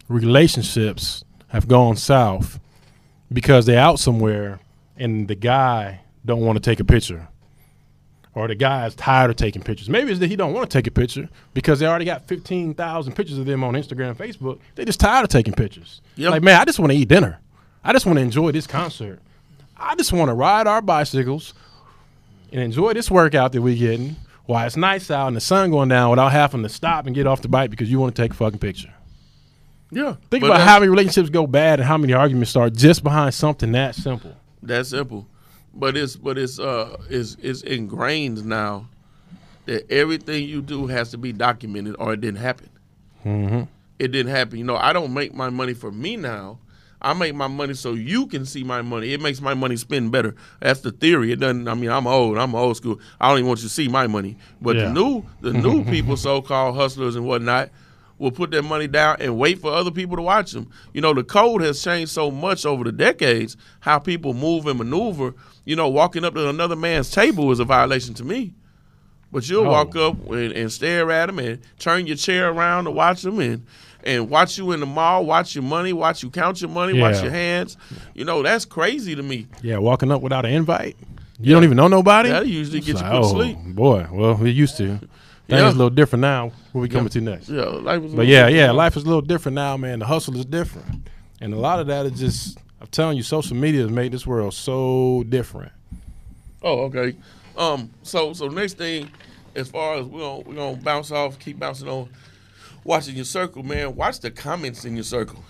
[0.07, 2.59] relationships have gone south
[3.31, 4.59] because they're out somewhere
[4.97, 7.27] and the guy don't want to take a picture.
[8.35, 9.89] Or the guy is tired of taking pictures.
[9.89, 12.73] Maybe it's that he don't want to take a picture because they already got fifteen
[12.73, 14.59] thousand pictures of them on Instagram, Facebook.
[14.75, 16.01] They just tired of taking pictures.
[16.15, 16.31] Yep.
[16.31, 17.39] Like, man, I just want to eat dinner.
[17.83, 19.19] I just want to enjoy this concert.
[19.79, 21.53] I just want to ride our bicycles
[22.51, 24.15] and enjoy this workout that we're getting
[24.45, 27.27] while it's nice out and the sun going down without having to stop and get
[27.27, 28.93] off the bike because you want to take a fucking picture.
[29.91, 30.15] Yeah.
[30.29, 33.71] Think about how many relationships go bad and how many arguments start just behind something
[33.71, 34.35] that simple.
[34.63, 35.27] That simple.
[35.73, 38.89] But it's but it's uh it's it's ingrained now
[39.65, 42.69] that everything you do has to be documented or it didn't happen.
[43.25, 43.63] Mm-hmm.
[43.99, 44.57] It didn't happen.
[44.57, 46.59] You know, I don't make my money for me now.
[47.01, 49.13] I make my money so you can see my money.
[49.13, 50.35] It makes my money spend better.
[50.59, 51.31] That's the theory.
[51.31, 51.67] It doesn't.
[51.67, 52.37] I mean, I'm old.
[52.37, 52.99] I'm old school.
[53.21, 54.37] I don't even want you to see my money.
[54.61, 54.85] But Yeah.
[54.85, 57.69] the new, the new people, so-called hustlers and whatnot,
[58.17, 60.69] will put their money down and wait for other people to watch them.
[60.93, 63.55] You know, the code has changed so much over the decades.
[63.79, 65.33] How people move and maneuver.
[65.63, 68.55] You know, walking up to another man's table is a violation to me.
[69.31, 69.71] But you'll Oh.
[69.71, 73.39] walk up and, and stare at them and turn your chair around to watch them
[73.39, 73.63] and
[74.03, 77.21] and watch you in the mall, watch your money, watch you count your money, watch
[77.21, 77.77] your hands.
[78.13, 79.47] You know, that's crazy to me.
[79.61, 80.95] Yeah, walking up without an invite.
[81.41, 82.29] You don't even know nobody.
[82.29, 83.57] That'll usually get It's you like, put to oh, sleep.
[83.75, 84.97] Boy, well, we used to.
[84.97, 85.07] Things
[85.47, 85.69] Yeah.
[85.69, 86.51] a little different now.
[86.73, 87.49] Where we coming to next?
[87.49, 88.55] Yeah, life was But yeah, different.
[88.57, 89.99] yeah, life is a little different now, man.
[89.99, 91.07] The hustle is different,
[91.41, 92.57] and a lot of that is just.
[92.81, 95.71] I'm telling you, social media has made this world so different.
[96.61, 97.15] Oh, okay.
[97.57, 99.09] Um, so so next thing,
[99.55, 102.09] as far as we're gonna we're gonna bounce off, keep bouncing on
[102.83, 103.95] watching your circle, man.
[103.95, 105.43] Watch the comments in your circle.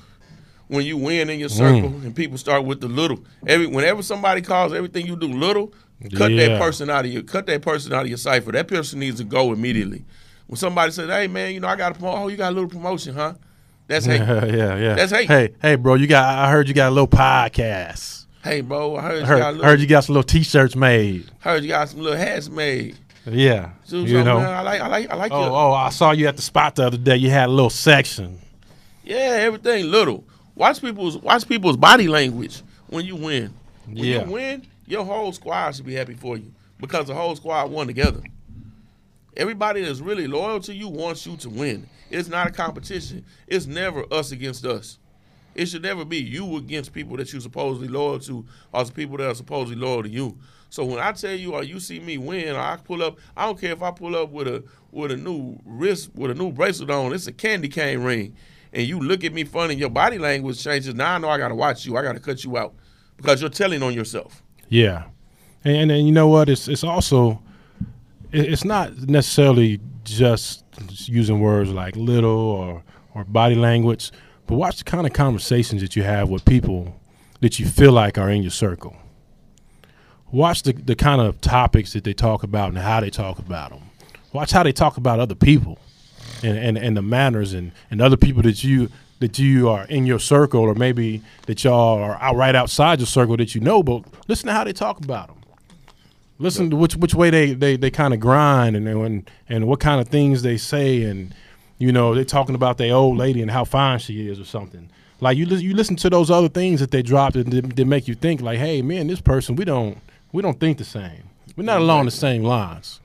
[0.67, 2.03] When you win in your circle Mm.
[2.03, 3.23] and people start with the little.
[3.47, 5.73] Every whenever somebody calls everything you do little,
[6.15, 6.49] cut Yeah.
[6.49, 8.51] that person out of your cut that person out of your cipher.
[8.51, 10.05] That person needs to go immediately.
[10.45, 12.55] When somebody says, Hey man, you know, I got a promotion, oh, you got a
[12.55, 13.33] little promotion, huh?
[13.87, 14.19] That's hate.
[14.19, 14.93] yeah, yeah.
[14.95, 15.27] That's hate.
[15.27, 16.23] Hey, hey, bro, you got.
[16.37, 18.25] I heard you got a little podcast.
[18.43, 20.75] hey bro, I heard, I you got a little, heard you got some little t-shirts
[20.75, 21.31] made.
[21.39, 22.95] heard you got some little hats made.
[23.25, 24.39] Yeah, So, you so, know.
[24.39, 26.41] man, I like I like I like Oh, your oh, I saw you at the
[26.41, 27.17] spot the other day.
[27.17, 28.39] You had a little section.
[29.03, 30.23] Yeah, everything little.
[30.55, 33.53] Watch people's watch people's body language when you win.
[33.85, 34.25] When Yeah.
[34.25, 37.87] you win, your whole squad should be happy for you because the whole squad won
[37.87, 38.21] together.
[39.37, 41.87] Everybody that's really loyal to you wants you to win.
[42.09, 43.25] It's not a competition.
[43.47, 44.97] It's never us against us.
[45.55, 49.17] It should never be you against people that you're supposedly loyal to or the people
[49.17, 50.37] that are supposedly loyal to you.
[50.69, 53.45] So when I tell you or you see me win, or I pull up, I
[53.45, 56.51] don't care if I pull up with a with a new wrist with a new
[56.51, 58.35] bracelet on, it's a candy cane ring.
[58.71, 60.93] And you look at me funny, your body language changes.
[60.93, 61.97] Now I know I gotta watch you.
[61.97, 62.75] I gotta cut you out.
[63.17, 64.43] Because you're telling on yourself.
[64.69, 65.05] Yeah,
[65.63, 66.49] and and you know what?
[66.49, 67.41] It's it's also
[68.31, 70.63] it's not necessarily just
[71.07, 72.83] using words like little or
[73.15, 74.11] or body language,
[74.45, 76.95] but watch the kind of conversations that you have with people
[77.41, 78.95] that you feel like are in your circle.
[80.31, 83.71] Watch the the kind of topics that they talk about and how they talk about
[83.71, 83.81] them.
[84.31, 85.79] Watch how they talk about other people
[86.43, 88.89] and and, and the manners and, and other people that you
[89.19, 93.07] that you are in your circle or maybe that y'all are out right outside your
[93.07, 95.37] circle that you know, but listen to how they talk about them.
[96.37, 99.79] Listen to which which way they they, they kind of grind and and and what
[99.79, 101.35] kind of things they say and
[101.77, 104.89] you know they're talking about their old lady and how fine she is or something.
[105.21, 107.85] Like you lis- you listen to those other things that they drop that, that, that
[107.85, 109.97] make you think like, hey man, this person we don't
[110.31, 111.29] we don't think the same.
[111.55, 113.01] We're not along the same lines.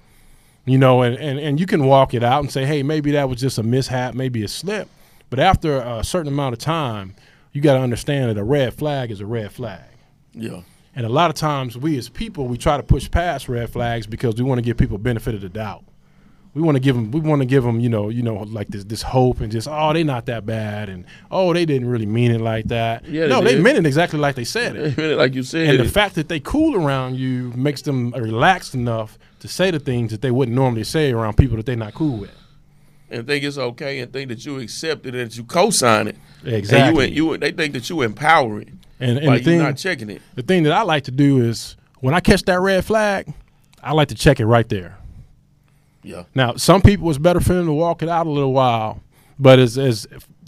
[0.66, 3.28] You know, and, and, and you can walk it out and say, hey, maybe that
[3.28, 4.88] was just a mishap, maybe a slip.
[5.28, 7.14] But after a certain amount of time,
[7.52, 9.84] you got to understand that a red flag is a red flag.
[10.32, 10.62] Yeah.
[10.96, 14.06] And a lot of times, we as people, we try to push past red flags
[14.06, 15.84] because we want to give people benefit of the doubt.
[16.54, 18.68] We want to give them, we want to give them, you know, you know, like
[18.68, 22.06] this this hope and just, oh, they're not that bad, and oh, they didn't really
[22.06, 23.04] mean it like that.
[23.06, 25.16] Yeah, no, they they meant it exactly like they said it.
[25.16, 25.68] like you said.
[25.70, 29.80] And the fact that they cool around you makes them relaxed enough to say the
[29.80, 32.30] things that they wouldn't normally say around people that they're not cool with.
[33.10, 36.16] and think it's okay and think that you accept it and that you co-sign it.
[36.44, 37.06] Exactly.
[37.06, 38.68] And you, you they think that you empower it.
[39.00, 40.22] And, and by the you thing, not checking it.
[40.36, 43.32] the thing that I like to do is when I catch that red flag,
[43.82, 44.96] I like to check it right there.
[46.04, 46.24] Yeah.
[46.34, 49.02] Now, some people it's better for them to walk it out a little while,
[49.38, 50.06] but as as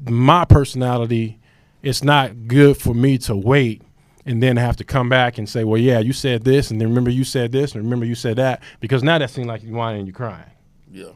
[0.09, 1.39] my personality,
[1.83, 3.83] it's not good for me to wait
[4.25, 6.89] and then have to come back and say, "Well, yeah, you said this, and then
[6.89, 9.75] remember you said this, and remember you said that," because now that seems like you're
[9.75, 10.51] whining and you're crying.
[10.93, 11.11] Yeah.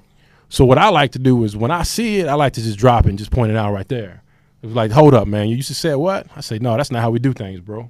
[0.48, 2.78] So what I like to do is when I see it, I like to just
[2.78, 4.22] drop it and just point it out right there.
[4.62, 5.48] It's like, hold up, man.
[5.48, 6.26] You used to say what?
[6.36, 7.88] I say, no, that's not how we do things, bro.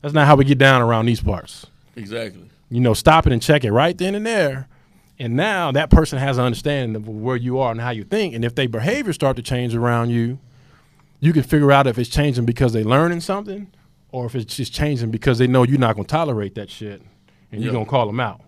[0.00, 1.66] That's not how we get down around these parts.
[1.94, 2.50] Exactly.
[2.70, 4.68] You know, stop it and check it right then and there.
[5.18, 8.34] And now that person has an understanding of where you are and how you think.
[8.34, 10.38] And if their behavior start to change around you,
[11.20, 13.70] you can figure out if it's changing because they're learning something
[14.10, 17.02] or if it's just changing because they know you're not going to tolerate that shit
[17.52, 18.40] and you're going to call them out.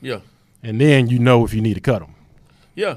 [0.00, 0.20] Yeah.
[0.62, 2.14] And then you know if you need to cut them.
[2.74, 2.96] Yeah.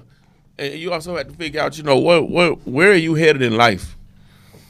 [0.57, 3.41] And you also have to figure out, you know, what what where are you headed
[3.41, 3.97] in life?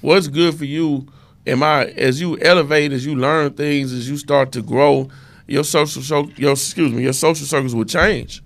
[0.01, 1.07] What's good for you
[1.47, 5.09] am I as you elevate, as you learn things, as you start to grow,
[5.47, 8.43] your social so, your excuse me, your social circles will change.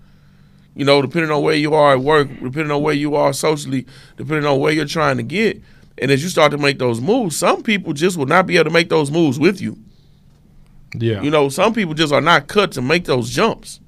[0.75, 3.85] You know, depending on where you are at work, depending on where you are socially,
[4.15, 5.61] depending on where you're trying to get.
[5.97, 8.65] And as you start to make those moves, some people just will not be able
[8.65, 9.77] to make those moves with you.
[10.95, 11.21] Yeah.
[11.21, 13.79] You know, some people just are not cut to make those jumps.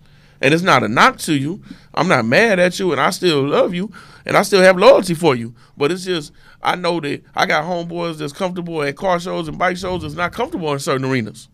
[0.41, 1.63] And it's not a knock to you.
[1.93, 3.91] I'm not mad at you and I still love you
[4.25, 5.55] and I still have loyalty for you.
[5.77, 9.57] But it's just I know that I got homeboys that's comfortable at car shows and
[9.57, 11.47] bike shows that's not comfortable in certain arenas.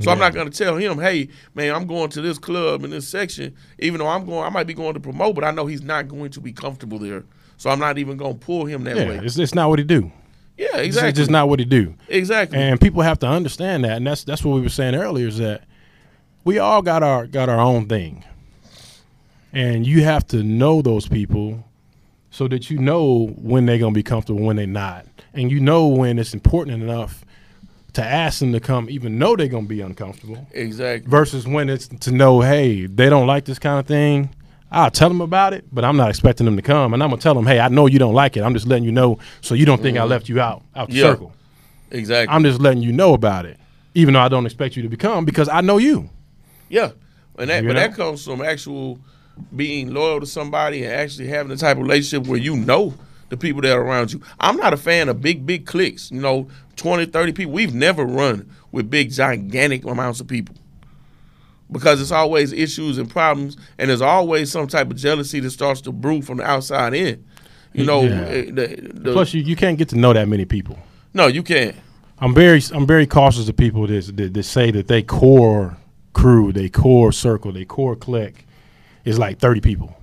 [0.00, 3.06] So I'm not gonna tell him, hey, man, I'm going to this club in this
[3.06, 5.82] section, even though I'm going I might be going to promote, but I know he's
[5.82, 7.24] not going to be comfortable there.
[7.56, 9.08] So I'm not even gonna pull him that yeah.
[9.08, 9.16] way.
[9.18, 10.10] It's, it's not what he do.
[10.56, 11.08] Yeah, exactly.
[11.08, 11.94] It's just not what he do.
[12.08, 12.58] exactly.
[12.58, 15.38] And people have to understand that, and that's that's what we were saying earlier is
[15.38, 15.64] that
[16.44, 18.24] we all got our got our own thing,
[19.52, 21.64] and you have to know those people
[22.30, 25.86] so that you know when they're gonna be comfortable, when they're not, and you know
[25.86, 27.24] when it's important enough
[27.94, 31.08] to ask them to come, even though they're gonna be uncomfortable, exactly.
[31.10, 34.30] versus when it's to know, hey, they don't like this kind of thing.
[34.70, 37.22] I'll tell them about it, but I'm not expecting them to come, and I'm gonna
[37.22, 38.42] tell them, hey, I know you don't like it.
[38.42, 40.94] I'm just letting you know so you don't think I left you out out the
[40.94, 40.98] Mm-hmm.
[41.04, 41.10] Yeah.
[41.12, 41.32] circle.
[41.90, 42.34] Exactly.
[42.34, 43.58] I'm just letting you know about it,
[43.94, 46.10] even though I don't expect you to become because I know you.
[46.68, 46.90] Yeah,
[47.38, 47.80] and that You but know?
[47.80, 48.98] that comes from actual
[49.54, 52.94] being loyal to somebody and actually having the type of relationship where you know
[53.28, 54.20] the people that are around you.
[54.40, 56.10] I'm not a fan of big big cliques.
[56.10, 57.52] You know, 20, 30 people.
[57.52, 60.54] We've never run with big gigantic amounts of people
[61.70, 65.80] because it's always issues and problems, and there's always some type of jealousy that starts
[65.82, 67.24] to brew from the outside in.
[67.72, 68.20] You know, Yeah.
[68.26, 70.78] eh, the, the, Plus, you, you can't get to know that many people.
[71.12, 71.74] no, you can't.
[72.20, 75.76] I'm very I'm very cautious of people that, that, that say that they core
[76.12, 78.46] crew, they core circle, they core clique
[79.04, 79.96] is like 30 people.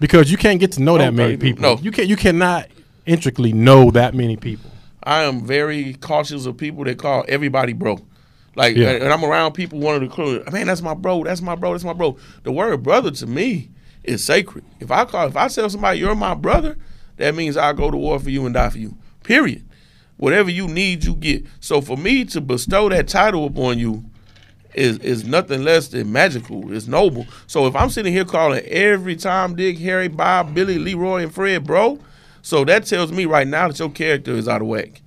[0.00, 1.62] Because you can't get to know Oh, that many people.
[1.62, 1.76] people.
[1.76, 1.82] No.
[1.82, 2.66] You can you cannot
[3.06, 4.70] intricately know that many people.
[5.02, 7.98] I am very cautious of people that call everybody bro.
[8.54, 8.90] Like, Yeah.
[8.90, 11.72] and I'm around people, one of the crew, man, that's my bro, that's my bro,
[11.72, 12.16] that's my bro.
[12.42, 13.70] The word brother to me
[14.02, 14.64] is sacred.
[14.80, 16.76] If I call, if I tell somebody you're my brother,
[17.18, 18.96] that means I'll go to war for you and die for you.
[19.22, 19.64] Period.
[20.16, 21.44] Whatever you need, you get.
[21.60, 24.04] So for me to bestow that title upon you
[24.74, 26.72] is is nothing less than magical.
[26.72, 27.26] It's noble.
[27.46, 31.64] So if I'm sitting here calling every Tom, Dick, Harry, Bob, Billy, Leroy, and Fred
[31.64, 31.98] bro,
[32.48, 35.02] so that tells me right now that your character is out of whack.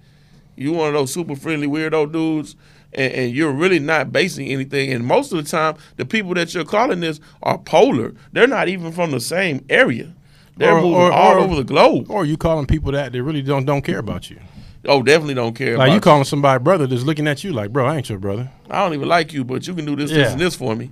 [0.56, 2.56] You one of those super friendly weirdo dudes,
[2.94, 4.92] and, and you're really not basing anything.
[4.94, 8.14] And most of the time, the people that you're calling this are polar.
[8.32, 10.14] They're not even from the same area.
[10.58, 12.12] They're Or- moving or- all or- over the globe.
[12.12, 14.38] Or you calling people that they really don't don't care about you.
[14.86, 15.78] Oh, definitely don't care.
[15.78, 18.20] Like about you calling somebody brother that's looking at you like, bro, I ain't your
[18.20, 18.52] brother.
[18.70, 20.18] I don't even like you, but you can do this, Yeah.
[20.18, 20.92] this, and this for me.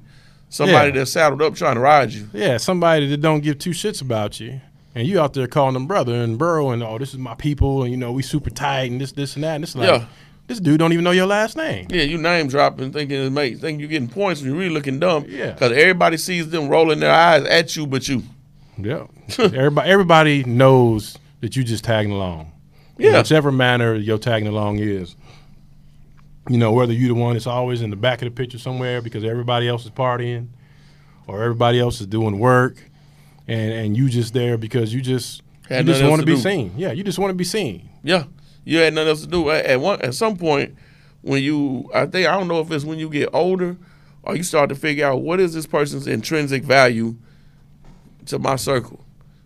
[0.52, 0.96] Somebody Yeah.
[1.00, 2.28] that's saddled up trying to ride you.
[2.34, 4.62] Yeah, somebody that don't give two shits about you,
[4.96, 7.84] and you out there calling them brother and bro, and oh, this is my people,
[7.84, 9.56] and you know we super tight, and this, this, and that.
[9.56, 10.06] And it's like, Yeah.
[10.48, 11.88] this dude don't even know your last name.
[11.90, 15.00] Yeah, you name dropping, thinking it's makes, thinking you're getting points, and you're really looking
[15.00, 15.26] dumb.
[15.28, 15.52] Yeah.
[15.52, 18.24] Because everybody sees them rolling their eyes at you, but you.
[18.78, 22.52] Yeah, everybody, everybody knows that you just tagging along.
[22.98, 23.18] In Yeah.
[23.20, 25.16] whichever manner your tagging along is.
[26.50, 29.02] You know, whether you the one that's always in the back of the picture somewhere
[29.02, 30.48] because everybody else is partying,
[31.28, 32.89] or everybody else is doing work,
[33.50, 36.42] and and you just there because you just Had you just want to be do.
[36.42, 36.74] seen.
[36.78, 37.90] Yeah, you just want to be seen.
[38.04, 38.26] Yeah,
[38.64, 39.50] you had nothing else to do.
[39.50, 40.76] At, at one, at some point,
[41.22, 43.76] when you, I think I don't know if it's when you get older,
[44.24, 47.16] or you start to figure out what is this person's intrinsic value
[48.28, 49.04] to my circle.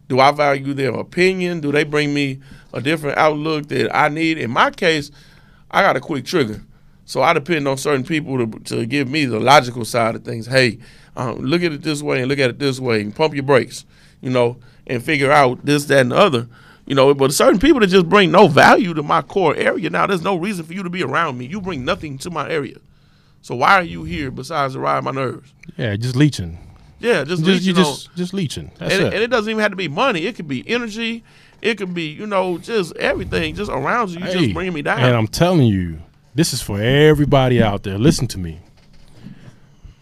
[0.10, 1.62] Do I value their opinion?
[1.62, 2.40] Do they bring me
[2.74, 4.38] a different outlook that I need?
[4.38, 5.10] In my case,
[5.72, 6.62] I got a quick trigger,
[7.06, 10.46] so I depend on certain people to to give me the logical side of things.
[10.46, 10.80] Hey,
[11.16, 13.44] um, look at it this way and look at it this way, and pump your
[13.44, 13.86] brakes,
[14.22, 16.48] you know, and figure out this, that, and the other.
[16.86, 19.90] You know, but certain people that just bring no value to my core area.
[19.90, 21.46] Now, there's no reason for you to be around me.
[21.46, 22.78] You bring nothing to my area.
[23.42, 25.54] So why are you here besides to ride my nerves?
[25.78, 26.58] Yeah, just leeching.
[27.00, 28.72] Yeah, just, Just, you leeching on- just just leeching.
[28.80, 29.14] That's and, it.
[29.14, 30.26] and it doesn't even have to be money.
[30.26, 31.24] It could be energy.
[31.62, 34.20] It could be, you know, just everything just around you.
[34.20, 35.00] You Hey, just bring me down.
[35.00, 36.00] And I'm telling you,
[36.36, 37.98] this is for everybody out there.
[37.98, 38.60] Listen to me.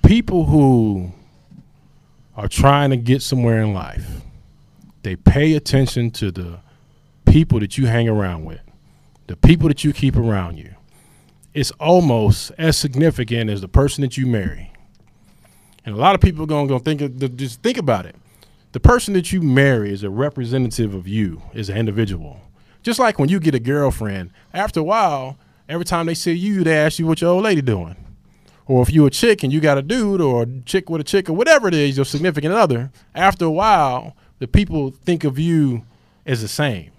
[0.04, 1.12] People who
[2.36, 4.22] are trying to get somewhere in life,
[5.04, 6.60] they pay attention to the
[7.26, 8.62] people that you hang around with,
[9.28, 10.74] the people that you keep around you.
[11.54, 14.72] It's almost as significant as the person that you marry.
[15.86, 18.16] And a lot of people are going to think of just think about it.
[18.72, 22.40] The person that you marry is a representative of you as an individual.
[22.84, 25.38] Just like when you get a girlfriend, after a while,
[25.68, 27.96] every time they see you, they ask you what your old lady doing.
[28.72, 31.04] Or if you a chick and you got a dude or a chick with a
[31.04, 35.38] chick or whatever it is, your significant other, after a while, the people think of
[35.38, 35.84] you
[36.26, 36.92] as the same.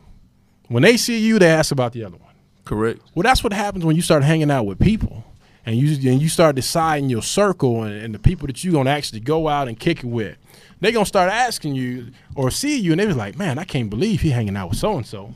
[0.69, 2.35] When they see you, they ask about the other one.
[2.67, 3.01] Correct.
[3.15, 5.25] Well, that's what happens when you start hanging out with people,
[5.65, 8.91] and you and you start deciding your circle and, and the people that you're gonna
[8.91, 10.37] actually go out and kick it with.
[10.81, 13.89] They're gonna start asking you or see you, and they be like, "Man, I can't
[13.89, 15.35] believe he hanging out with so and so,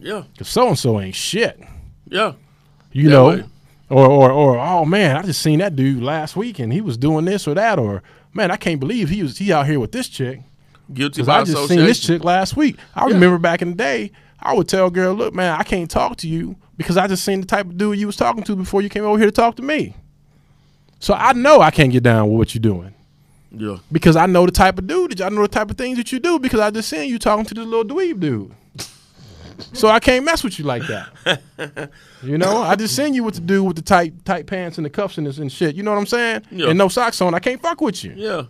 [0.00, 0.24] Yeah.
[0.32, 1.60] because so and so ain't shit."
[2.08, 2.32] Yeah.
[2.92, 3.44] You That know, way.
[3.88, 6.96] Or or or oh man, I just seen that dude last week and he was
[6.96, 8.02] doing this or that, or
[8.34, 10.40] man, I can't believe he was he out here with this chick.
[10.92, 12.76] Guilty by I just seen this chick last week.
[12.94, 13.14] I Yeah.
[13.14, 16.16] remember back in the day, I would tell a girl, look, man, I can't talk
[16.18, 18.82] to you because I just seen the type of dude you was talking to before
[18.82, 19.94] you came over here to talk to me.
[21.00, 22.94] So I know I can't get down with what you're doing
[23.50, 23.78] Yeah.
[23.92, 26.18] because I know the type of dude I know the type of things that you
[26.20, 28.52] do because I just seen you talking to this little dweeb dude.
[29.72, 31.90] So I can't mess with you like that.
[32.22, 34.84] you know, I just send you what to do with the tight tight pants and
[34.84, 35.74] the cuffs and this and shit.
[35.74, 36.42] You know what I'm saying?
[36.50, 36.68] Yeah.
[36.68, 37.34] And no socks on.
[37.34, 38.12] I can't fuck with you.
[38.16, 38.44] Yeah.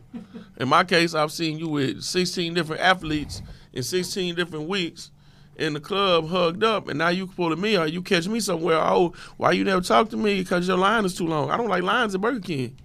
[0.59, 3.43] In my case, I've seen you with 16 different athletes
[3.73, 5.11] in 16 different weeks
[5.57, 8.79] in the club hugged up, and now you pulling me or you catch me somewhere.
[8.79, 10.41] Oh, why you never talk to me?
[10.43, 11.51] Because your line is too long.
[11.51, 12.79] I don't like lines at Burger King.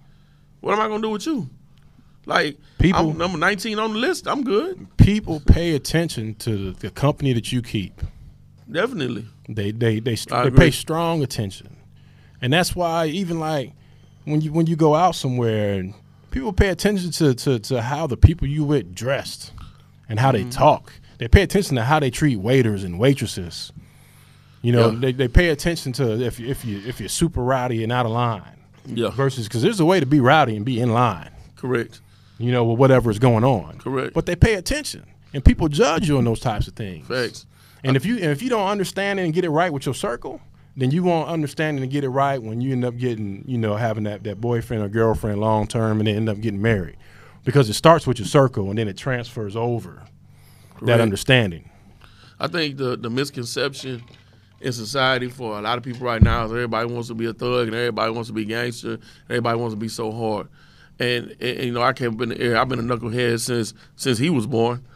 [0.60, 1.48] What am I gonna do with you?
[2.26, 4.26] Like People- I'm number 19 on the list.
[4.28, 4.86] I'm good.
[4.96, 8.00] People pay attention to the, the company that you keep.
[8.70, 9.26] Definitely.
[9.48, 11.76] They they they I they pay strong attention,
[12.40, 13.72] and that's why even like
[14.24, 15.94] when you when you go out somewhere and
[16.30, 19.52] people pay attention to to, to how the people you with dressed
[20.08, 20.48] and how Mm-hmm.
[20.48, 20.92] they talk.
[21.18, 23.72] They pay attention to how they treat waiters and waitresses.
[24.62, 24.98] You know, Yeah.
[25.00, 28.06] they, they pay attention to if you, if you if you're super rowdy and out
[28.06, 29.10] of line Yeah.
[29.10, 31.30] versus because there's a way to be rowdy and be in line.
[31.56, 32.00] Correct.
[32.42, 33.78] You know, with whatever is going on.
[33.78, 34.14] Correct.
[34.14, 37.06] But they pay attention, and people judge you on those types of things.
[37.06, 37.46] Facts.
[37.84, 39.94] And if you and if you don't understand it and get it right with your
[39.94, 40.40] circle,
[40.76, 43.58] then you won't understand it and get it right when you end up getting, you
[43.58, 46.96] know, having that, that boyfriend or girlfriend long term and then end up getting married.
[47.44, 50.04] Because it starts with your circle and then it transfers over
[50.82, 51.68] that understanding.
[52.38, 54.02] I think the the misconception
[54.60, 57.32] in society for a lot of people right now is everybody wants to be a
[57.32, 58.92] thug and everybody wants to be gangster.
[58.92, 60.48] and Everybody wants to be so hard.
[61.02, 62.56] And, and, you know, I in the air.
[62.56, 64.86] I've been a knucklehead since since he was born,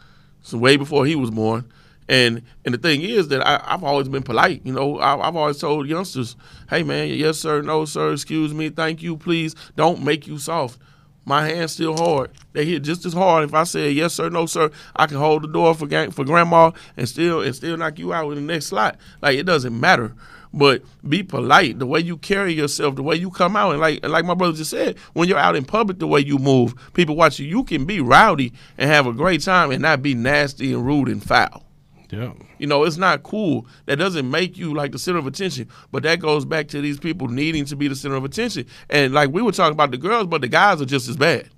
[0.41, 1.69] so way before he was born.
[2.07, 4.61] And and the thing is that I, I've always been polite.
[4.63, 6.37] You know, I, I've always told youngsters,
[6.69, 10.79] "Hey, man, yes sir, no sir, excuse me, thank you, please, don't make you soft."
[11.25, 12.31] My hand's still hard.
[12.53, 13.43] They hit just as hard.
[13.43, 16.71] If I say yes sir, no sir, I can hold the door for for grandma
[16.95, 18.97] and still and still knock you out in the next slot.
[19.21, 20.13] Like it doesn't matter.
[20.53, 21.79] But be polite.
[21.79, 24.57] The way you carry yourself, the way you come out, and like like my brother
[24.57, 27.47] just said, when you're out in public, the way you move, people watch you.
[27.47, 31.09] You can be rowdy and have a great time and not be nasty and rude
[31.09, 31.63] and foul.
[32.09, 32.33] Yeah.
[32.57, 33.67] You know, it's not cool.
[33.85, 35.67] That doesn't make you like the center of attention.
[35.91, 38.65] But that goes back to these people needing to be the center of attention.
[38.89, 41.49] And like we were talking about the girls, but the guys are just as bad.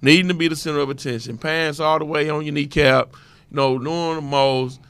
[0.00, 1.38] Needing to be the center of attention.
[1.38, 3.12] Pants all the way on your kneecap,
[3.50, 4.80] you know, doing the most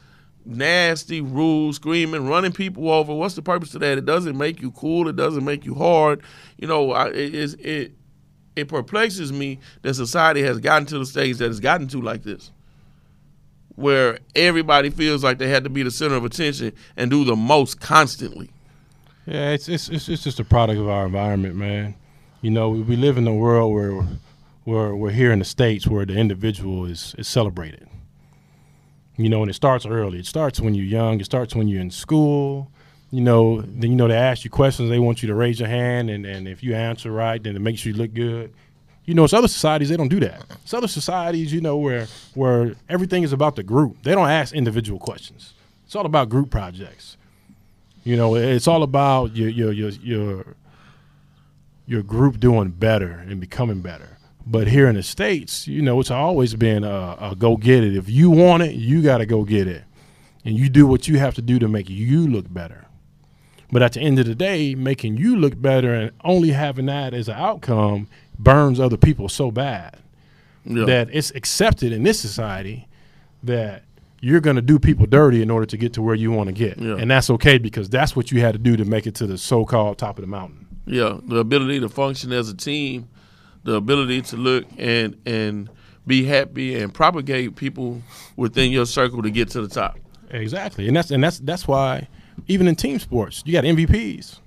[0.44, 3.14] nasty, rude, screaming, running people over.
[3.14, 3.98] What's the purpose of that?
[3.98, 5.08] It doesn't make you cool.
[5.08, 6.22] It doesn't make you hard.
[6.58, 7.92] You know, I, it, it
[8.54, 12.22] it perplexes me that society has gotten to the stage that it's gotten to like
[12.22, 12.50] this
[13.76, 17.36] where everybody feels like they had to be the center of attention and do the
[17.36, 18.50] most constantly.
[19.26, 21.94] Yeah, it's it's it's, it's just a product of our environment, man.
[22.40, 24.02] You know, we, we live in a world where
[24.64, 27.88] where we're here in the states where the individual is is celebrated.
[29.22, 30.18] You know, and it starts early.
[30.18, 31.20] It starts when you're young.
[31.20, 32.70] It starts when you're in school.
[33.10, 34.88] You know, then you know they ask you questions.
[34.88, 37.60] They want you to raise your hand, and, and if you answer right, then it
[37.60, 38.52] makes you look good.
[39.04, 40.44] You know, it's other societies they don't do that.
[40.62, 44.02] It's other societies, you know, where where everything is about the group.
[44.02, 45.54] They don't ask individual questions.
[45.84, 47.16] It's all about group projects.
[48.04, 50.56] You know, it's all about your your your your
[51.86, 54.11] your group doing better and becoming better.
[54.46, 57.96] But here in the states, you know, it's always been a, a go get it.
[57.96, 59.84] If you want it, you got to go get it,
[60.44, 62.86] and you do what you have to do to make you look better.
[63.70, 67.14] But at the end of the day, making you look better and only having that
[67.14, 69.96] as an outcome burns other people so bad
[70.64, 70.84] Yeah.
[70.86, 72.88] that it's accepted in this society
[73.44, 73.84] that
[74.20, 76.52] you're going to do people dirty in order to get to where you want to
[76.52, 76.78] get.
[76.78, 76.96] Yeah.
[76.96, 79.38] And that's okay because that's what you had to do to make it to the
[79.38, 80.66] so-called top of the mountain.
[80.84, 83.08] yeah, the ability to function as a team,
[83.64, 85.68] the ability to look and and
[86.06, 88.02] be happy and propagate people
[88.36, 89.98] within your circle to get to the top.
[90.30, 90.88] Exactly.
[90.88, 92.08] And that's and that's that's why
[92.48, 94.38] even in team sports, you got MVPs,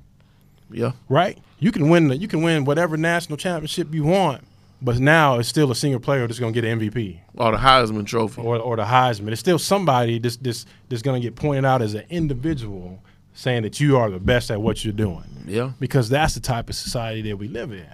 [0.72, 0.92] Yeah.
[1.08, 1.38] right?
[1.60, 4.44] You can win the, you can win whatever national championship you want,
[4.82, 7.58] but now it's still a single player that's going to get an MVP Or the
[7.58, 8.42] Heisman Trophy.
[8.42, 9.30] or or the Heisman.
[9.32, 13.00] It's still somebody that's this that's going to get pointed out as an individual
[13.34, 15.24] saying that you are the best at what you're doing.
[15.48, 15.72] Yeah.
[15.80, 17.86] because that's the type of society that we live in.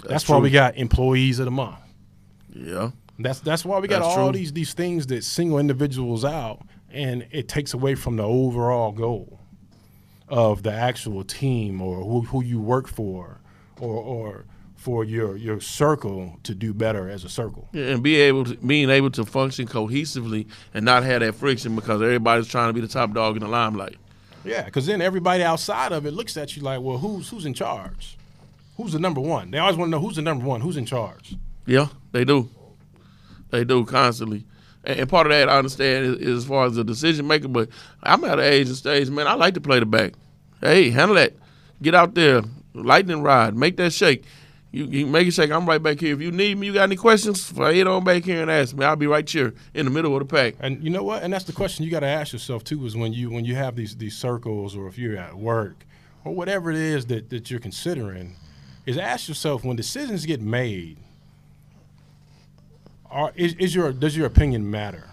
[0.00, 0.42] That's, That's why true.
[0.44, 1.78] we got employees of the month.
[2.54, 2.90] Yeah.
[3.18, 4.38] That's that's why we got That's all true.
[4.38, 9.40] these these things that single individuals out, and it takes away from the overall goal.
[10.28, 13.40] of the actual team or who, who you work for
[13.80, 14.44] or, or
[14.76, 17.66] for your your circle to do better as a circle.
[17.72, 21.74] Yeah, and be able to being able to function cohesively and not have that friction
[21.74, 23.96] because everybody's trying to be the top dog in the limelight.
[24.44, 27.54] Yeah, because then everybody outside of it looks at you like, well, who's who's in
[27.54, 28.17] charge?
[28.78, 29.50] Who's the number one?
[29.50, 31.34] They always want to know who's the number one, who's in charge.
[31.66, 32.48] Yeah, they do.
[33.50, 34.46] They do constantly.
[34.84, 37.48] And, and part of that I understand is, is as far as the decision maker,
[37.48, 37.68] but
[38.04, 40.14] I'm at an age and stage, man, I like to play the back.
[40.60, 41.34] Hey, handle that.
[41.82, 44.24] Get out there, lightning rod, make that shake.
[44.70, 45.50] You, you make it shake.
[45.50, 46.14] I'm right back here.
[46.14, 48.84] If you need me, you got any questions, head on back here and ask me.
[48.84, 50.54] I'll be right here in the middle of the pack.
[50.60, 51.22] And you know what?
[51.22, 52.84] And that's the question you got to ask yourself too.
[52.84, 55.86] Is when you when you have these these circles, or if you're at work,
[56.22, 58.36] or whatever it is that that you're considering,
[58.88, 60.96] is ask yourself when decisions get made.
[63.10, 65.10] Are is, is your does your opinion matter?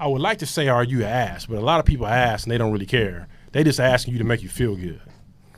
[0.00, 1.48] I would like to say, are you asked?
[1.48, 3.28] But a lot of people ask and they don't really care.
[3.52, 5.00] They just asking you to make you feel good.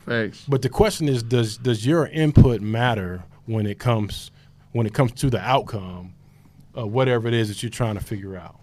[0.05, 0.45] Thanks.
[0.47, 4.31] But the question is, does does your input matter when it comes
[4.73, 6.13] when it comes to the outcome
[6.75, 8.61] of whatever it is that you're trying to figure out?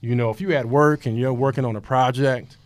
[0.00, 2.56] You know, if you're at work and you're working on a project,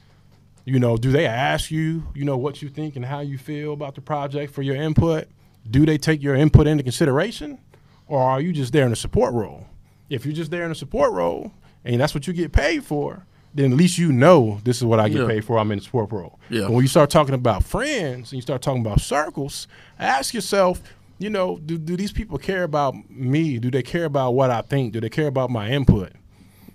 [0.65, 3.73] you know, do they ask you, you know, what you think and how you feel
[3.73, 5.29] about the project for your input?
[5.71, 7.59] Do they take your input into consideration?
[8.07, 9.67] Or are you just there in a support role?
[10.11, 11.53] If you're just there in a support role
[11.85, 15.01] and that's what you get paid for, then at least you know this is what
[15.01, 15.27] I get Yeah.
[15.29, 15.59] paid for.
[15.59, 16.39] I'm in the support role.
[16.51, 16.63] Yeah.
[16.63, 20.83] But when you start talking about friends and you start talking about circles, ask yourself,
[21.19, 23.59] you know, do, do these people care about me?
[23.59, 24.93] Do they care about what I think?
[24.93, 26.13] Do they care about my input?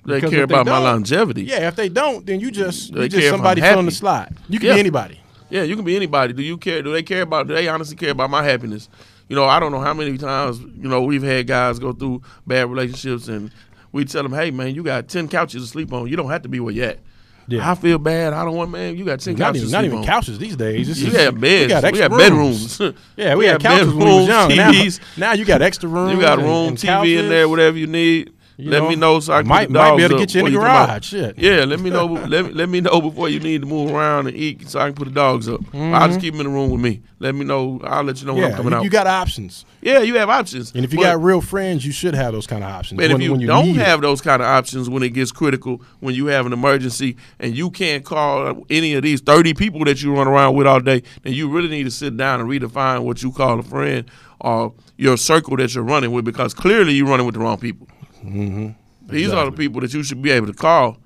[0.05, 1.43] They Because care if they about my longevity.
[1.43, 4.31] Yeah, if they don't, then you just They you just somebody filling the slot.
[4.47, 4.73] You can Yeah.
[4.75, 5.19] be anybody.
[5.49, 6.33] Yeah, you can be anybody.
[6.33, 6.81] Do you care?
[6.81, 7.47] Do they care about?
[7.47, 8.87] Do they honestly care about my happiness?
[9.27, 12.21] You know, I don't know how many times you know we've had guys go through
[12.47, 13.51] bad relationships, and
[13.91, 16.07] we tell them, "Hey, man, you got ten couches to sleep on.
[16.07, 16.99] You don't have to be where you at."
[17.47, 17.69] Yeah.
[17.69, 18.33] I feel bad.
[18.33, 18.95] I don't want, man.
[18.95, 20.03] You got ten Not couches even, not even on.
[20.05, 20.87] couches these days.
[20.87, 21.63] It's You just- had beds.
[21.63, 22.77] We got extra had rooms.
[22.77, 22.95] bedrooms.
[23.17, 24.49] Yeah, we, We had had couches when we was young.
[24.51, 24.99] TVs.
[25.17, 26.13] Now, now you got extra rooms.
[26.13, 28.31] You got a and- room, and TV in there, whatever you need.
[28.59, 30.19] You let know, me know so I can might put the might be able to
[30.25, 31.05] get you in the you garage.
[31.05, 31.37] Shit.
[31.39, 32.05] Yeah, let me know.
[32.05, 34.85] let me let me know before you need to move around and eat, so I
[34.87, 35.61] can put the dogs up.
[35.73, 37.01] I'll just keep them in the room with me.
[37.19, 37.79] Let me know.
[37.83, 38.57] I'll let you know when I'm Mm-hmm.
[38.57, 38.83] Coming you, out.
[38.83, 40.73] you got options, yeah, you have options.
[40.75, 42.97] and if you But- got real friends, you should have those kind of options.
[42.97, 43.85] but when, if you, when don't need it.
[43.85, 47.55] have those kind of options when it gets critical, when you have an emergency, and
[47.55, 51.01] you can't call any of these thirty people that you run around with all day,
[51.23, 54.09] then you really need to sit down and redefine what you call a friend
[54.41, 57.87] or your circle that you're running with, because clearly you're running with the wrong people.
[58.21, 60.97] These are the people that you should be able to call.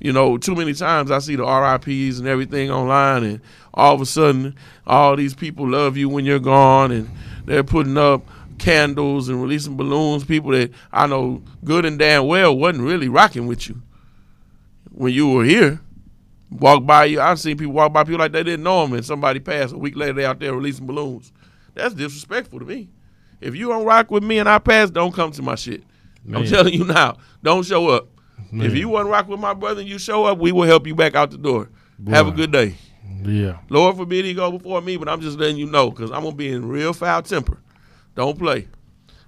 [0.00, 3.40] You know, too many times I see the RIPs and everything online, and
[3.74, 4.54] all of a sudden,
[4.86, 7.10] all these people love you when you're gone, and
[7.44, 8.22] they're putting up
[8.58, 10.24] candles and releasing balloons.
[10.24, 13.82] People that I know good and damn well wasn't really rocking with you
[14.92, 15.80] when you were here.
[16.50, 19.04] Walk by you, I've seen people walk by people like they didn't know them, and
[19.04, 19.74] somebody passed.
[19.74, 21.32] A week later, they out there releasing balloons.
[21.74, 22.88] That's disrespectful to me.
[23.40, 25.82] If you don't rock with me and I pass, don't come to my shit.
[26.34, 28.08] I'm telling you now, don't show up.
[28.52, 30.86] If you want to rock with my brother and you show up, we will help
[30.86, 31.68] you back out the door.
[32.08, 32.76] Have a good day.
[33.22, 36.22] Yeah, Lord forbid he go before me, but I'm just letting you know because I'm
[36.22, 37.58] gonna be in real foul temper.
[38.14, 38.68] Don't play.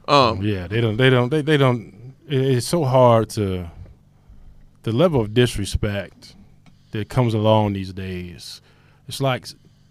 [0.06, 0.66] Um, yeah.
[0.68, 0.96] They don't.
[0.96, 1.28] They don't.
[1.28, 2.14] They, they don't.
[2.28, 3.70] it- It's so hard to.
[4.84, 6.34] The level of disrespect
[6.92, 8.60] that comes along these days.
[9.08, 9.46] It's like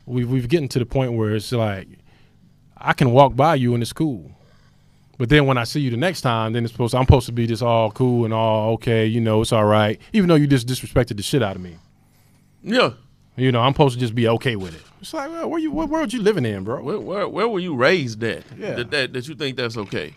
[0.05, 1.87] we've we've getting to the point where it's like
[2.77, 4.31] I can walk by you and it's cool.
[5.19, 7.25] But then when I see you the next time, then it's supposed to, I'm supposed
[7.25, 9.99] to be just all cool and all okay, you know, it's all right.
[10.13, 11.77] Even though you just disrespected the shit out of me.
[12.63, 12.91] yeah.
[13.35, 14.81] You know, I'm supposed to just be okay with it.
[14.99, 16.81] It's like, well, where you what world you living in, bro?
[16.83, 18.43] Where, where where were you raised at?
[18.57, 18.75] Yeah.
[18.75, 20.13] That, that that you think that's okay,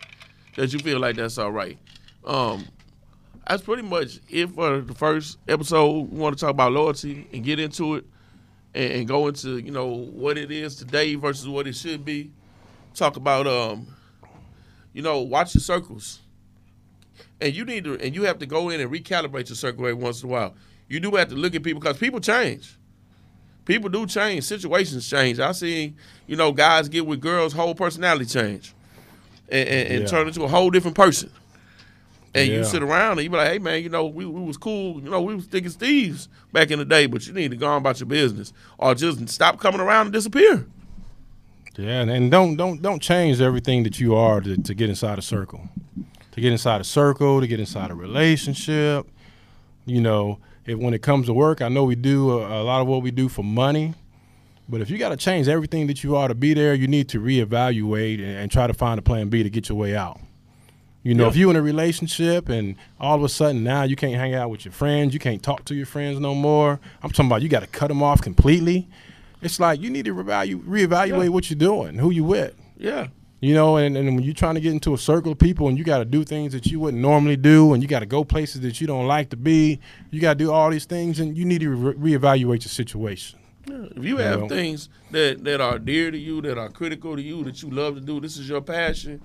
[0.57, 1.77] that you feel like that's all right.
[2.25, 2.65] Um,
[3.47, 6.11] that's pretty much it for the first episode.
[6.11, 8.05] We want to talk about loyalty and get into it,
[8.73, 12.29] and, and go into you know what it is today versus what it should be.
[12.93, 13.87] Talk about um,
[14.93, 16.19] you know, watch your circles,
[17.41, 19.93] and you need to and you have to go in and recalibrate your circle every
[20.01, 20.53] once in a while.
[20.87, 22.77] You do have to look at people because people change
[23.65, 24.43] people do change.
[24.43, 25.39] Situations change.
[25.39, 25.95] I see,
[26.27, 28.73] you know, guys get with girls, whole personality change,
[29.49, 30.09] and, and, and Yeah.
[30.09, 31.29] turn into a whole different person.
[32.35, 34.57] And you sit around and you be like, hey man, you know, we, we was
[34.57, 37.51] cool, you know, we was thick as thieves back in the day, but you need
[37.51, 40.65] to go on about your business or just stop coming around and disappear.
[41.77, 45.17] Yeah, and, and don't don't don't change everything that you are to, to get inside
[45.17, 45.69] a circle.
[46.33, 49.07] To get inside a circle, to get inside a relationship.
[49.85, 52.81] You know, if when it comes to work, I know we do a, a lot
[52.81, 53.93] of what we do for money.
[54.69, 57.09] But if you got to change everything that you are to be there, you need
[57.09, 60.19] to reevaluate and, and try to find a plan B to get your way out.
[61.03, 61.29] You know, Yeah.
[61.31, 64.49] if you in a relationship and all of a sudden now you can't hang out
[64.49, 66.79] with your friends, you can't talk to your friends no more.
[67.03, 68.87] I'm talking about you got to cut them off completely.
[69.43, 71.29] It's like you need to reevaluate, reevaluate Yeah.
[71.29, 72.55] what you're doing, who you with.
[72.77, 73.07] Yeah.
[73.41, 75.77] You know, and, and when you're trying to get into a circle of people and
[75.77, 78.23] you got to do things that you wouldn't normally do and you got to go
[78.23, 79.81] places that you don't like to be,
[80.11, 83.39] you got to do all these things and you need to re- reevaluate your situation.
[83.67, 84.47] If you have know.
[84.47, 87.95] things that, that are dear to you, that are critical to you, that you love
[87.95, 89.21] to do, this is your passion,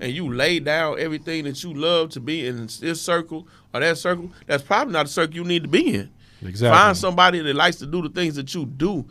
[0.00, 3.96] and you lay down everything that you love to be in this circle or that
[3.96, 6.10] circle, that's probably not a circle you need to be in.
[6.44, 6.76] Exactly.
[6.76, 9.06] Find somebody that likes to do the things that you do,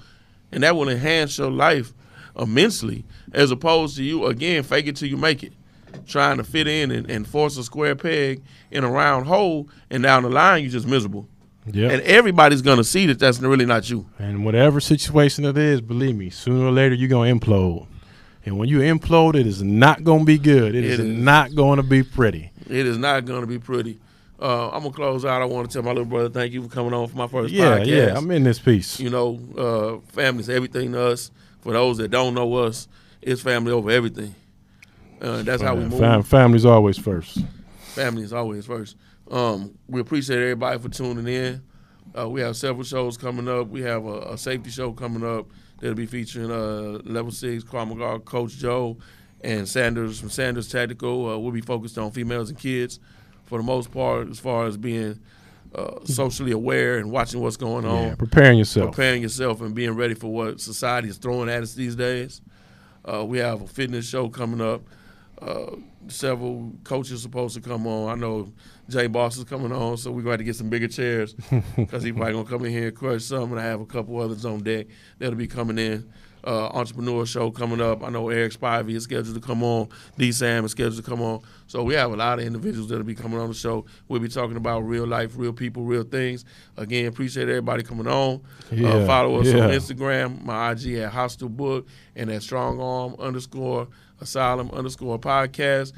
[0.52, 1.94] and that will enhance your life
[2.38, 5.54] immensely, as opposed to you, again, fake it till you make it.
[6.08, 8.42] Trying to fit in and, and force a square peg
[8.72, 11.28] in a round hole, and down the line, you're just miserable.
[11.66, 11.90] Yeah.
[11.90, 14.08] And everybody's going to see that that's really not you.
[14.18, 17.88] And whatever situation it is, believe me, sooner or later you're gonna implode.
[18.46, 20.74] And when you implode, it is not gonna be good.
[20.74, 21.06] It it is, is.
[21.06, 22.52] not gonna be pretty.
[22.72, 24.00] It is not going to be pretty.
[24.42, 25.42] Uh, I'm gonna close out.
[25.42, 27.54] I want to tell my little brother thank you for coming on for my first
[27.54, 27.86] Yeah, podcast.
[27.88, 28.18] yeah.
[28.18, 29.00] I'm in this piece.
[29.00, 31.30] you know, uh, family's everything to us.
[31.62, 32.88] For those that don't know us,
[33.22, 34.34] it's family over everything.
[35.22, 36.00] Uh, that's how we move.
[36.00, 37.38] Fam- family's always first.
[37.94, 38.96] Family is always first.
[39.30, 41.62] Um, we appreciate everybody for tuning in.
[42.18, 43.68] Uh, we have several shows coming up.
[43.68, 45.46] We have a, a safety show coming up
[45.80, 48.98] that'll be featuring uh, Level Six, Maga Coach Joe,
[49.42, 51.30] and Sanders from Sanders Tactical.
[51.30, 53.00] Uh, we'll be focused on females and kids
[53.52, 55.20] for the most part, as far as being
[55.76, 58.92] uh, socially aware and watching what's going on Yeah, preparing yourself.
[58.96, 62.42] preparing yourself and being ready for what society is throwing at us these days.
[63.04, 64.84] Uh, we have a fitness show coming up.
[65.42, 65.76] Uh,
[66.08, 68.10] several coaches supposed to come on.
[68.10, 68.54] I know
[68.88, 71.34] Jay Boss is coming on, so we're going to get some bigger chairs
[71.76, 73.52] because he's probably going to come in here and crush some.
[73.52, 74.88] And I have a couple others on deck
[75.20, 76.10] that'll be coming in.
[76.44, 78.04] Uh, entrepreneur show coming up.
[78.04, 79.90] I know Eric Spivey is scheduled to come on.
[80.18, 81.42] D Sam is scheduled to come on.
[81.68, 83.86] So we have a lot of individuals that'll be coming on the show.
[84.08, 86.44] We'll be talking about real life, real people, real things.
[86.78, 88.42] Again, appreciate everybody coming on.
[88.72, 89.60] Yeah, Uh, follow us yeah.
[89.66, 93.88] on Instagram, my IG at Hostile Book, and at Strong Arm underscore
[94.20, 95.94] Asylum underscore podcast.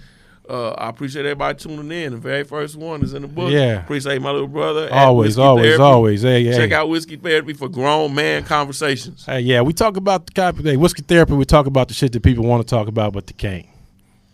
[0.47, 2.11] Uh, I appreciate everybody tuning in.
[2.11, 3.51] The very first one is in the book.
[3.51, 3.81] Yeah.
[3.81, 4.89] Appreciate my little brother.
[4.91, 5.81] Always, always, Therapy.
[5.81, 6.21] always.
[6.21, 6.57] Hey, hey.
[6.57, 9.25] Check out Whiskey Therapy for grown man conversations.
[9.25, 10.63] Hey, yeah, we talk about the copy.
[10.63, 11.33] Hey, whiskey therapy.
[11.33, 13.65] We talk about the shit that people want to talk about, but they can't.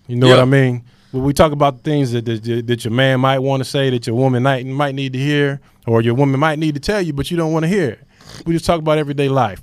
[0.07, 0.84] You know what I mean?
[1.12, 3.91] When we talk about the things that, that that your man might want to say,
[3.91, 7.01] that your woman might might need to hear, or your woman might need to tell
[7.01, 7.99] you, but you don't want to hear it.
[8.45, 9.62] We just talk about everyday life.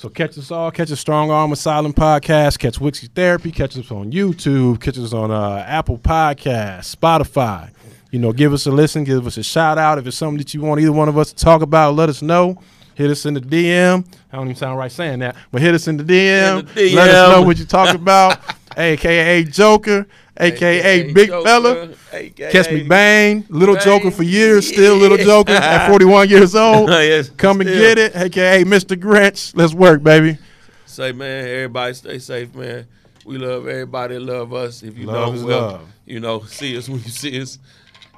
[0.00, 0.70] So catch us all.
[0.70, 2.58] Catch us Strong Arm Asylum podcast.
[2.58, 3.52] Catch Whiskey Therapy.
[3.52, 4.80] Catch us on YouTube.
[4.80, 7.70] Catch us on uh, Apple Podcasts, Spotify.
[8.10, 9.04] You know, give us a listen.
[9.04, 11.34] Give us a shout out if it's something that you want either one of us
[11.34, 11.96] to talk about.
[11.96, 12.62] Let us know.
[12.94, 14.06] Hit us in the DM.
[14.32, 16.60] I don't even sound right saying that, but hit us in the DM.
[16.60, 18.38] In the Let us know what you're talking about.
[18.78, 20.06] AKA Joker,
[20.40, 21.88] AKA, Big Joker, Fella.
[22.12, 23.44] AKA Catch me bang.
[23.48, 23.84] Little Bang.
[23.84, 26.88] Joker for years, still Little Joker at 41 years old.
[26.90, 27.80] Yes, Come and still.
[27.80, 28.16] get it.
[28.16, 28.96] AKA Mr.
[28.96, 29.52] Grinch.
[29.56, 30.38] Let's work, baby.
[30.86, 32.86] Say, man, everybody stay safe, man.
[33.24, 34.82] We love everybody love us.
[34.82, 35.88] If you Love don't, well, love.
[36.06, 37.58] you know, see us when you see us.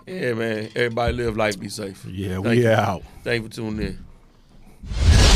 [0.07, 0.69] Yeah, man.
[0.75, 2.05] Everybody live life, be safe.
[2.07, 2.71] Yeah, Thank we you.
[2.71, 3.03] out.
[3.25, 5.32] Thank you for tuning in.